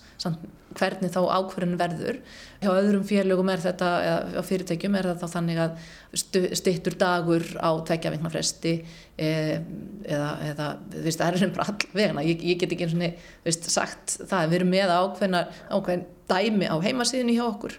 hvernig 0.79 1.12
þá 1.14 1.21
ákvörðun 1.38 1.79
verður. 1.81 2.21
Hjá 2.62 2.71
öðrum 2.73 3.05
félögum 3.09 3.51
er 3.53 3.62
þetta, 3.62 3.91
eða 4.09 4.45
fyrirtækjum 4.49 4.99
er 4.99 5.11
þetta 5.12 5.31
þannig 5.35 5.61
að 5.64 5.83
stittur 6.59 6.97
dagur 6.99 7.45
á 7.59 7.71
tvekja 7.88 8.14
vikna 8.14 8.33
fresti 8.33 8.75
e, 9.19 9.33
eða, 10.07 10.31
eða 10.53 10.71
viðst, 10.95 11.21
það 11.21 11.43
er 11.43 11.53
bara 11.59 11.69
all 11.69 11.91
vegna, 11.93 12.25
ég, 12.27 12.47
ég 12.47 12.62
get 12.62 12.73
ekki 12.73 12.88
eins 12.88 13.61
og 13.61 13.69
sagt 13.75 14.17
það, 14.23 14.49
við 14.49 14.61
erum 14.61 14.73
með 14.73 14.95
ákveðna 14.95 15.45
ákveðin 15.69 16.09
dæmi 16.29 16.71
á 16.73 16.77
heimasíðinu 16.87 17.37
hjá 17.37 17.45
okkur 17.49 17.79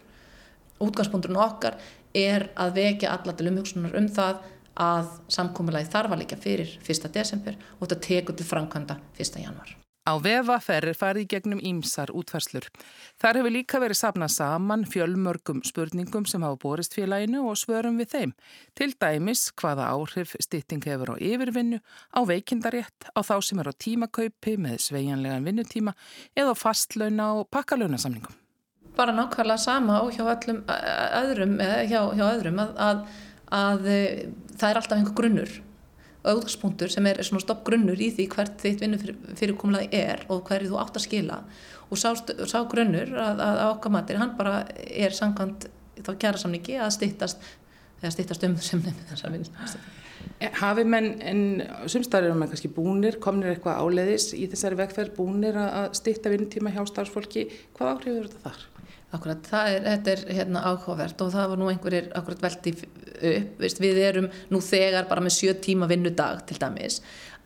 útgangspunkturinn 0.84 1.40
okkar 1.40 1.78
er 2.16 2.50
að 2.60 2.80
vekja 2.80 3.14
alla 3.14 3.36
til 3.38 3.50
umhugsunar 3.52 3.98
um 4.00 4.08
það 4.12 4.48
að 4.80 5.12
samkómulagi 5.36 5.92
þarf 5.92 6.16
að 6.16 6.24
líka 6.24 6.40
fyrir 6.40 6.72
1. 6.86 7.12
desember 7.14 7.60
og 7.78 7.86
þetta 7.86 8.02
tekur 8.08 8.40
til 8.40 8.48
framkvæmda 8.48 9.00
1. 9.20 9.40
januar. 9.44 9.76
Á 10.10 10.18
vefafer 10.18 10.88
er 10.90 10.98
farið 10.98 11.28
gegnum 11.30 11.60
ímsar 11.62 12.10
útferslur. 12.18 12.66
Þar 13.22 13.40
hefur 13.40 13.54
líka 13.54 13.82
verið 13.84 14.00
sapnað 14.00 14.32
saman 14.34 14.86
fjölmörgum 14.90 15.60
spurningum 15.68 16.26
sem 16.26 16.42
hafa 16.46 16.58
borist 16.64 16.96
félaginu 16.98 17.44
og 17.52 17.60
svörum 17.62 18.00
við 18.02 18.16
þeim. 18.16 18.34
Til 18.74 18.90
dæmis 18.98 19.44
hvaða 19.60 19.92
áhrif 19.94 20.34
stytting 20.42 20.82
hefur 20.90 21.14
á 21.14 21.16
yfirvinnu, 21.22 21.82
á 22.10 22.20
veikindarétt, 22.26 23.12
á 23.14 23.20
þá 23.22 23.36
sem 23.46 23.62
er 23.62 23.70
á 23.70 23.74
tímakaupi 23.86 24.58
með 24.58 24.82
sveianlegan 24.88 25.46
vinnutíma 25.46 25.94
eða 26.34 26.58
fastlauna 26.58 27.32
og 27.38 27.50
pakkalaunasamningum. 27.54 28.34
Bara 28.98 29.14
nákvæmlega 29.14 29.62
sama 29.62 30.02
og 30.02 30.16
hjá 30.18 30.26
öllum 30.26 30.64
öðrum, 30.66 31.58
hjá, 31.62 32.02
hjá 32.18 32.26
öðrum 32.34 32.64
að, 32.66 32.78
að, 32.90 33.08
að 33.62 33.90
það 34.58 34.70
er 34.72 34.82
alltaf 34.82 34.98
einhver 34.98 35.20
grunnur 35.22 35.60
auðgangspunktur 36.28 36.92
sem 36.92 37.06
er 37.08 37.22
svona 37.24 37.44
stopp 37.44 37.64
grunnur 37.68 38.00
í 38.00 38.10
því 38.16 38.28
hvert 38.34 38.60
þitt 38.60 38.84
vinnufyrirkomlaði 38.84 39.90
er 39.96 40.26
og 40.28 40.44
hverju 40.50 40.72
þú 40.74 40.80
átt 40.82 41.00
að 41.00 41.06
skila. 41.06 41.40
Og 41.90 42.00
sá, 42.00 42.12
sá 42.20 42.60
grunnur 42.70 43.14
að, 43.16 43.40
að 43.46 43.62
ákvað 43.70 43.96
matur, 43.96 44.20
hann 44.22 44.36
bara 44.38 44.58
er 44.86 45.16
sangkvæmt 45.16 45.70
þá 46.04 46.12
kjæra 46.20 46.42
samningi 46.42 46.78
að 46.80 46.94
stittast 46.98 47.48
eða 48.00 48.14
stittast 48.16 48.46
um 48.48 48.58
sem 48.64 48.84
þessar 48.84 49.34
vinnust 49.34 49.80
eh, 50.40 50.52
Hafi 50.60 50.86
menn, 50.88 51.12
en 51.20 51.42
sumstarður 51.92 52.34
er 52.34 52.40
mann 52.40 52.52
kannski 52.52 52.72
búnir, 52.72 53.20
komnir 53.24 53.54
eitthvað 53.54 53.82
áleiðis 53.84 54.32
í 54.38 54.48
þessari 54.52 54.80
vegferð 54.80 55.16
búnir 55.18 55.60
að 55.60 55.92
stitta 56.00 56.32
vinnutíma 56.32 56.74
hjá 56.76 56.84
starfsfólki, 56.88 57.50
hvað 57.76 57.96
áhrifur 57.96 58.30
þetta 58.30 58.46
þar? 58.48 58.79
Akkurat, 59.10 59.48
er, 59.58 59.80
þetta 59.88 60.12
er 60.14 60.20
hérna 60.38 60.62
áhugavert 60.70 61.22
og 61.26 61.32
það 61.34 61.48
var 61.50 61.58
nú 61.58 61.70
einhverjir 61.72 62.12
akkurat 62.14 62.44
veldi 62.44 62.76
upp, 62.78 63.56
veist, 63.58 63.80
við 63.82 63.98
erum 64.06 64.28
nú 64.54 64.62
þegar 64.62 65.08
bara 65.10 65.24
með 65.26 65.34
sjö 65.34 65.56
tíma 65.58 65.88
vinnudag 65.90 66.44
til 66.46 66.60
dæmis 66.62 67.00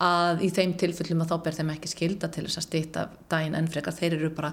að 0.03 0.43
í 0.43 0.49
þeim 0.51 0.73
tilfellum 0.81 1.23
að 1.23 1.31
þá 1.31 1.35
ber 1.45 1.57
þeim 1.59 1.71
ekki 1.77 1.91
skilda 1.93 2.29
til 2.33 2.43
þess 2.47 2.59
að 2.59 2.67
stýta 2.67 3.05
daginn 3.31 3.55
en 3.55 3.69
frekar 3.71 3.95
þeir 3.95 4.17
eru 4.17 4.33
bara 4.35 4.51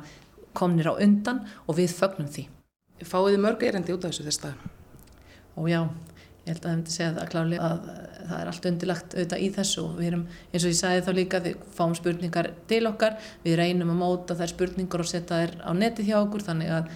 komnir 0.55 0.91
á 0.91 0.95
undan 0.95 1.43
og 1.67 1.79
við 1.81 1.97
fögnum 1.99 2.31
því. 2.31 2.47
Fáiði 3.07 3.43
mörg 3.43 3.67
erendi 3.67 3.95
út 3.97 4.05
af 4.05 4.13
þessu 4.13 4.29
þess 4.29 4.43
dag? 4.45 4.65
Ó 5.59 5.67
já, 5.67 5.83
ég 6.47 6.55
held 6.55 6.61
að 6.61 6.69
það 6.69 6.77
hefði 6.77 6.95
segjað 6.95 7.19
að 7.21 7.31
kláli 7.35 7.59
að 7.61 7.81
það 8.31 8.37
er 8.41 8.51
allt 8.51 8.69
undilagt 8.71 9.15
auðvitað 9.17 9.43
í 9.43 9.49
þessu 9.57 9.83
og 9.83 9.99
við 9.99 10.09
erum, 10.11 10.23
eins 10.51 10.65
og 10.65 10.71
ég 10.71 10.79
sagði 10.79 11.03
þá 11.07 11.11
líka, 11.17 11.41
við 11.45 11.67
fáum 11.77 11.97
spurningar 11.99 12.49
til 12.71 12.81
okkar, 12.91 13.19
við 13.45 13.59
reynum 13.61 13.93
að 13.93 14.01
móta 14.01 14.37
þær 14.39 14.53
spurningar 14.55 15.05
og 15.05 15.11
setja 15.11 15.41
þær 15.43 15.55
á 15.67 15.71
neti 15.77 16.07
hjá 16.07 16.17
okkur 16.21 16.47
þannig 16.47 16.73
að 16.77 16.91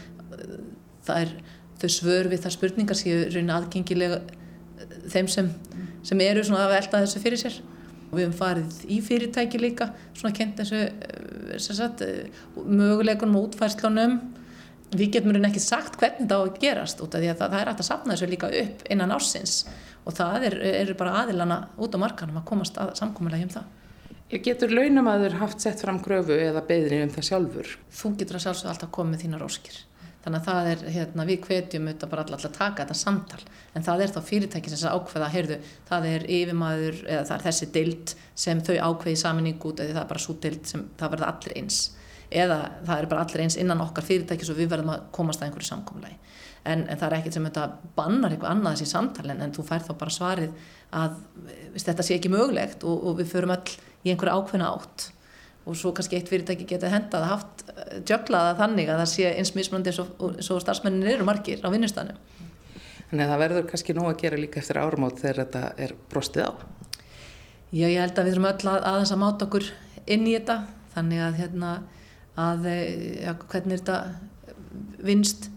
það 1.05 1.21
er 1.25 1.35
þau 1.83 1.91
svör 1.97 2.31
við 2.33 2.45
þær 2.45 2.57
spurningar 2.57 2.99
séu 2.99 3.25
raunin 3.29 3.55
aðgengilega 3.57 4.21
uh, 4.23 4.99
þeim 5.13 5.31
sem, 5.33 5.51
sem 6.07 6.25
eru 6.25 6.45
svona 6.47 6.69
að 6.69 6.77
velta 6.79 7.03
þessu 7.05 7.25
fyrir 7.25 7.43
sér. 7.45 7.59
Og 8.11 8.19
við 8.19 8.27
hefum 8.29 8.39
farið 8.39 8.81
í 8.95 9.01
fyrirtæki 9.03 9.59
líka 9.59 9.89
svona 10.15 10.35
kent 10.37 10.61
þessu 10.61 11.75
sagt, 11.75 12.05
möguleikunum 12.55 13.41
og 13.41 13.49
útfærslunum 13.49 14.21
við 14.93 15.15
getum 15.17 15.33
raunin 15.33 15.49
ekki 15.49 15.63
sagt 15.63 15.97
hvernig 16.01 16.29
það 16.29 16.43
á 16.43 16.45
að 16.45 16.59
gerast 16.63 17.01
út 17.05 17.15
af 17.15 17.23
því 17.23 17.31
að 17.33 17.41
það, 17.41 17.55
það 17.55 17.61
er 17.61 17.71
hægt 17.71 17.83
að 17.85 17.89
sapna 17.89 18.15
þessu 18.15 18.29
líka 18.31 18.51
upp 18.61 18.85
innan 18.91 19.15
ársins 19.15 19.55
og 20.05 20.19
það 20.19 20.47
eru 20.51 20.75
er 20.75 20.93
bara 20.99 21.17
aðilana 21.23 21.59
út 21.81 21.97
á 21.97 21.99
markanum 22.03 22.43
að 22.43 22.47
komast 22.51 22.79
að 22.81 22.93
samkominlega 23.01 23.49
um 23.49 23.55
það. 23.57 23.73
Getur 24.45 24.73
launamaður 24.73 25.37
haft 25.39 25.63
sett 25.63 25.83
fram 25.85 26.01
gröfu 26.03 26.37
eða 26.41 26.65
beðri 26.67 27.03
um 27.05 27.11
það 27.13 27.27
sjálfur? 27.29 27.75
Þú 27.95 28.15
getur 28.21 28.39
að 28.39 28.47
sjálfsög 28.47 28.71
alltaf 28.73 28.95
komið 28.95 29.25
þínar 29.25 29.45
óskir. 29.47 29.77
Þannig 30.25 30.41
að 30.41 30.47
það 30.49 30.69
er, 30.71 30.83
hérna, 30.95 31.25
við 31.29 31.41
hvetjum 31.45 31.89
auðvitað 31.91 32.11
bara 32.15 32.23
alltaf 32.25 32.47
að 32.49 32.55
taka 32.57 32.85
þetta 32.85 32.95
samtal. 32.97 33.41
En 33.77 33.85
það 33.85 34.03
er 34.05 34.13
þá 34.15 34.21
fyrirtæki 34.25 34.73
sem 34.73 34.95
ákveða, 34.97 35.29
heyrðu, 35.35 35.59
það 35.91 36.07
er 36.09 36.25
yfirmaður 36.39 37.03
eða 37.05 37.27
það 37.29 37.35
er 37.37 37.45
þessi 37.45 37.69
deild 37.75 38.15
sem 38.47 38.63
þau 38.65 38.75
ákveði 38.89 39.21
saminning 39.21 39.67
út 39.69 39.83
eða 39.85 39.99
það 39.99 40.03
er 40.03 40.11
bara 40.15 40.25
svo 40.25 40.37
deild 40.41 40.71
sem 40.71 40.87
það 40.97 41.15
verða 41.15 41.29
allir 41.35 41.57
eins. 41.61 41.81
Eða 42.31 42.59
það 42.87 42.99
er 42.99 43.09
bara 43.11 43.25
allir 43.27 43.45
eins 43.45 43.59
innan 43.61 43.83
okkar 43.85 44.07
fyrirtæki 44.07 44.47
svo 44.47 44.57
við 44.59 44.71
verðum 44.73 44.95
að 44.95 45.09
komast 45.15 45.43
að 45.43 45.51
einhverju 45.51 45.69
samkomlegi 45.69 46.17
en, 46.65 46.85
en 46.89 46.97
það 46.99 47.07
er 47.09 47.17
ekkert 47.19 47.37
sem 47.37 47.49
þetta 47.49 47.65
bannar 47.97 48.33
eitthvað 48.33 48.55
annað 48.55 48.79
þessi 48.79 48.93
samtalen 48.93 49.43
en 49.45 49.53
þú 49.55 49.65
fær 49.69 49.85
þá 49.85 49.91
bara 50.01 50.15
svarið 50.15 50.55
að 50.97 51.19
viðst, 51.75 51.89
þetta 51.91 52.07
sé 52.07 52.17
ekki 52.17 52.33
mögulegt 52.33 52.87
og, 52.89 53.03
og 53.11 53.19
við 53.21 53.35
förum 53.35 53.53
öll 53.55 53.75
í 54.05 54.13
einhverja 54.13 54.39
ákveðna 54.39 54.71
átt 54.73 55.11
og 55.65 55.77
svo 55.81 55.93
kannski 55.97 56.19
eitt 56.19 56.31
fyrirtæki 56.33 56.67
geta 56.69 56.93
hendað 56.93 57.25
að 57.25 57.33
haft 57.33 57.65
djöglaða 58.09 58.57
þannig 58.59 58.91
að 58.93 59.03
það 59.03 59.11
sé 59.13 59.31
eins 59.33 59.53
mismunandi 59.57 59.93
eins 59.93 60.51
og 60.53 60.65
starfsmennin 60.65 61.09
eru 61.15 61.25
margir 61.25 61.63
á 61.65 61.73
vinnustanum. 61.73 62.19
Þannig 63.09 63.25
að 63.25 63.33
það 63.33 63.43
verður 63.45 63.69
kannski 63.71 63.97
nú 63.97 64.05
að 64.11 64.19
gera 64.21 64.41
líka 64.41 64.61
eftir 64.61 64.81
ármátt 64.81 65.23
þegar 65.23 65.41
þetta 65.41 65.63
er 65.87 65.95
brostið 66.13 66.49
á? 66.49 66.53
Já, 67.75 67.87
ég 67.89 68.01
held 68.01 68.19
að 68.19 68.29
við 68.29 68.35
þurfum 68.35 68.51
öll 68.51 68.73
að 68.75 68.89
aðeins 68.91 69.15
að 69.15 69.23
máta 69.25 69.49
okkur 69.49 69.71
inn 70.05 70.29
í 70.29 70.37
þetta 70.37 70.59
þannig 70.95 71.25
að, 71.25 71.39
hérna, 71.41 71.71
að 72.41 72.69
ja, 73.23 73.35
hvernig 73.49 73.81
þetta 73.81 73.99
vinst 75.05 75.51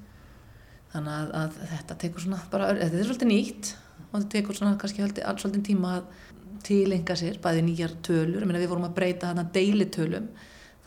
þannig 0.93 1.13
að, 1.13 1.31
að 1.41 1.59
þetta 1.73 1.99
tekur 2.03 2.23
svona 2.23 2.39
bara, 2.51 2.69
þetta 2.77 2.99
er 2.99 3.09
svolítið 3.09 3.31
nýtt 3.31 3.71
og 4.07 4.13
þetta 4.17 4.33
tekur 4.35 4.57
svona 4.57 4.77
kannski 4.81 5.03
alls 5.03 5.43
svolítið 5.43 5.65
tíma 5.71 5.95
að 5.97 6.11
tilenga 6.67 7.15
sér, 7.15 7.39
bæði 7.41 7.63
nýjar 7.63 7.93
tölur. 8.03 8.45
Meina 8.47 8.61
við 8.61 8.71
vorum 8.71 8.87
að 8.87 8.95
breyta 8.97 9.29
þarna 9.29 9.47
deilitölum 9.55 10.29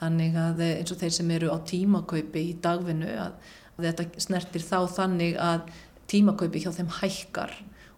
þannig 0.01 0.39
að 0.41 0.63
eins 0.67 0.93
og 0.93 1.01
þeir 1.01 1.15
sem 1.15 1.33
eru 1.37 1.53
á 1.53 1.59
tímakaupi 1.69 2.45
í 2.51 2.55
dagvinnu 2.63 3.11
að, 3.21 3.35
að 3.77 3.89
þetta 3.89 4.25
snertir 4.25 4.65
þá 4.65 4.79
þannig 4.97 5.37
að 5.41 5.69
tímakaupi 6.11 6.63
hjá 6.65 6.73
þeim 6.75 6.91
hækkar 7.01 7.53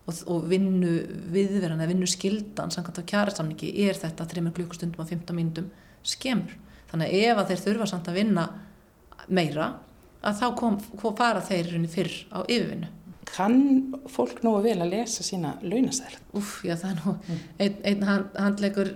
og, 0.07 0.19
og 0.27 0.49
vinnu 0.51 0.97
viðverðan 1.33 1.81
eða 1.81 1.93
vinnu 1.93 2.11
skildan 2.11 2.75
samkvæmt 2.75 3.01
á 3.07 3.11
kjærasamningi 3.13 3.71
er 3.87 3.99
þetta 3.99 4.27
3 4.35 4.45
klukkustundum 4.59 5.07
á 5.07 5.07
15 5.07 5.39
mínutum 5.39 5.71
skemur 6.03 6.59
þannig 6.93 7.09
að 7.09 7.25
ef 7.27 7.41
að 7.41 7.51
þeir 7.51 7.65
þurfa 7.67 7.89
samt 7.91 8.11
að 8.11 8.19
vinna 8.21 8.47
meira 9.33 9.69
að 10.23 10.43
þá 10.43 10.47
kom, 10.59 10.81
kom 11.01 11.17
fara 11.19 11.43
þeir 11.45 11.73
fyrr 11.91 12.19
á 12.31 12.39
yfirvinnu. 12.45 12.91
Kann 13.33 13.59
fólk 14.13 14.43
nú 14.45 14.55
vel 14.63 14.79
að 14.83 14.93
lesa 14.93 15.25
sína 15.25 15.55
launasæl? 15.65 16.13
Úf, 16.37 16.61
já 16.67 16.75
það 16.77 16.91
er 16.91 17.01
nú 17.01 17.15
mm. 17.17 17.41
einn 17.65 18.05
ein 18.05 18.29
handleikur 18.37 18.93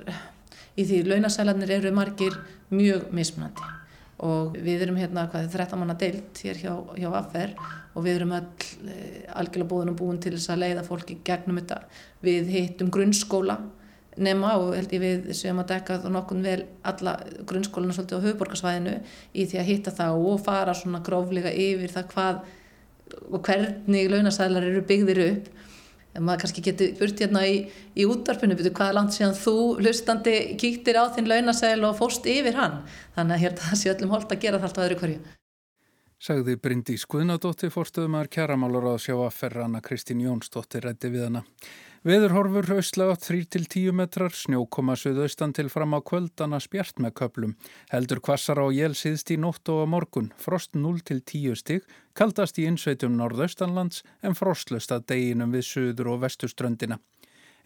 í 0.76 0.84
því 0.84 1.00
launasælanir 1.06 1.72
eru 1.78 1.92
margir 1.96 2.36
mjög 2.74 3.08
mismunandi 3.16 3.72
og 4.26 4.54
við 4.64 4.86
erum 4.86 4.96
hérna 4.96 5.26
hvað 5.28 5.44
er 5.44 5.50
13 5.52 5.80
manna 5.80 5.96
deilt 6.00 6.38
hér 6.40 6.56
hjá, 6.56 6.72
hjá 6.96 7.08
AFR 7.18 7.52
og 7.96 8.04
við 8.04 8.14
erum 8.14 8.32
all 8.36 8.46
eh, 8.88 9.24
algjörlega 9.36 9.68
búin 9.68 9.92
og 9.92 9.98
búin 9.98 10.20
til 10.22 10.32
þess 10.36 10.52
að 10.54 10.62
leiða 10.62 10.84
fólki 10.86 11.18
gegnum 11.24 11.60
þetta. 11.60 11.82
Við 12.24 12.48
hittum 12.54 12.92
grunnskóla 12.92 13.58
nema 14.16 14.54
og 14.60 14.74
held 14.76 14.92
ég 14.96 15.02
við 15.02 15.26
sem 15.36 15.58
að 15.60 15.70
dekka 15.72 15.98
þá 16.02 16.08
nokkun 16.12 16.44
vel 16.44 16.60
alla 16.86 17.16
grunnskólinu 17.48 17.94
svolítið 17.96 18.22
á 18.22 18.24
höfuborgarsvæðinu 18.26 18.94
í 19.34 19.46
því 19.46 19.60
að 19.60 19.68
hitta 19.70 19.94
það 19.98 20.26
og 20.30 20.42
fara 20.46 20.74
svona 20.76 21.02
gróflega 21.06 21.52
yfir 21.52 21.92
það 21.92 22.08
hvað 22.14 22.40
og 23.30 23.40
hvernig 23.46 24.10
launasælar 24.10 24.66
eru 24.66 24.82
byggðir 24.86 25.22
upp. 25.26 25.48
En 26.16 26.24
maður 26.24 26.46
kannski 26.46 26.62
getur 26.64 26.94
burt 26.96 27.20
hérna 27.20 27.42
í, 27.44 27.56
í 27.92 28.06
útdarpinu 28.08 28.56
betur 28.56 28.72
hvaða 28.76 28.96
langt 28.96 29.12
síðan 29.12 29.36
þú 29.36 29.56
hlustandi 29.82 30.36
kýttir 30.56 30.96
á 30.96 31.12
þinn 31.12 31.28
launasæl 31.28 31.82
og 31.84 31.98
fóst 31.98 32.24
yfir 32.30 32.56
hann? 32.56 32.78
Þannig 33.18 33.36
að 33.36 33.42
hérna 33.44 33.66
það 33.66 33.82
sé 33.82 33.90
öllum 33.92 34.14
holdt 34.14 34.32
að 34.32 34.46
gera 34.46 34.62
það 34.62 34.70
alltaf 34.70 34.86
öðru 34.86 35.00
hverju. 35.02 35.18
Sagði 36.16 36.54
Bryndi 36.56 36.96
Skuðnadóttir 36.96 37.68
fórstöðumar 37.74 38.30
kjæramálar 38.32 38.86
að 38.94 39.02
sjá 39.04 39.14
að 39.18 39.34
ferrana 39.36 39.82
Kristín 39.84 40.22
Jónsdóttir 40.24 40.88
Veðurhorfur 42.06 42.68
haustlega 42.70 43.16
3-10 43.18 43.90
metrar, 43.98 44.30
snjókoma 44.30 44.94
suðaustan 44.94 45.50
til 45.56 45.66
fram 45.66 45.96
á 45.96 46.00
kvöldana 46.06 46.60
spjart 46.62 47.00
með 47.02 47.16
köplum. 47.18 47.56
Heldur 47.90 48.20
kvassar 48.22 48.60
á 48.62 48.70
jél 48.70 48.94
síðst 48.94 49.32
í 49.34 49.36
nótt 49.42 49.66
og 49.74 49.82
á 49.82 49.86
morgun, 49.90 50.28
frost 50.38 50.78
0-10 50.78 51.58
stig, 51.58 51.82
kaldast 52.14 52.60
í 52.62 52.68
innsveitum 52.70 53.18
norðaustanlands 53.18 54.04
en 54.22 54.38
frostlust 54.38 54.94
að 54.94 55.08
deginum 55.10 55.50
við 55.58 55.66
suður 55.66 56.12
og 56.12 56.22
vestuströndina. 56.28 57.00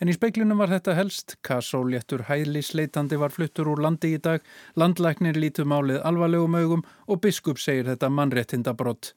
En 0.01 0.09
í 0.09 0.15
speiklinum 0.17 0.63
var 0.63 0.71
þetta 0.73 0.95
helst, 0.97 1.35
Kassóléttur 1.45 2.23
hælisleitandi 2.25 3.19
var 3.21 3.35
fluttur 3.35 3.69
úr 3.69 3.83
landi 3.85 4.15
í 4.17 4.21
dag, 4.25 4.41
landlæknir 4.81 5.37
lítu 5.37 5.67
málið 5.69 6.01
alvarlegum 6.09 6.57
augum 6.57 6.85
og 7.05 7.21
biskup 7.21 7.61
segir 7.61 7.85
þetta 7.91 8.09
mannréttinda 8.09 8.73
brott. 8.73 9.11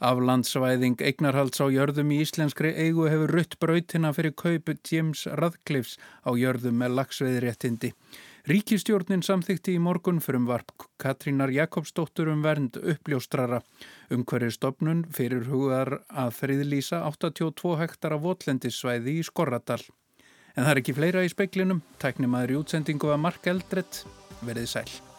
Aflandsvæðing 0.00 1.04
eignarhalds 1.04 1.60
á 1.60 1.68
jörðum 1.68 2.14
í 2.16 2.22
íslenskri 2.24 2.72
eigu 2.72 3.04
hefur 3.12 3.36
rutt 3.36 3.58
brautina 3.60 4.14
fyrir 4.16 4.32
kaupu 4.32 4.78
James 4.80 5.26
Radcliffs 5.28 5.98
á 6.24 6.32
jörðum 6.32 6.80
með 6.80 6.96
lagsveiðréttindi. 7.02 7.92
Ríkistjórnin 8.48 9.20
samþykti 9.20 9.76
í 9.76 9.84
morgun 9.84 10.24
fyrir 10.24 10.48
varp 10.48 10.88
Katrínar 10.96 11.52
Jakobsdóttur 11.52 12.32
um 12.32 12.40
vernd 12.40 12.80
uppljóstrara. 12.80 13.60
Umhverju 14.08 14.56
stopnun 14.56 15.04
fyrir 15.12 15.44
hugar 15.52 15.98
að 16.08 16.32
friðlýsa 16.40 17.04
82 17.12 17.76
hektar 17.84 18.16
af 18.16 18.24
votlendissvæði 18.24 19.20
í 19.20 19.26
Skorradal. 19.28 19.82
En 20.60 20.66
það 20.66 20.74
er 20.74 20.78
ekki 20.82 20.92
fleira 20.92 21.20
í 21.24 21.28
speiklinum. 21.32 21.78
Tæknimaður 22.02 22.50
í 22.52 22.56
útsendingu 22.60 23.08
að 23.14 23.22
Mark 23.24 23.46
Eldrett 23.48 24.02
verið 24.44 24.66
sæl. 24.68 25.09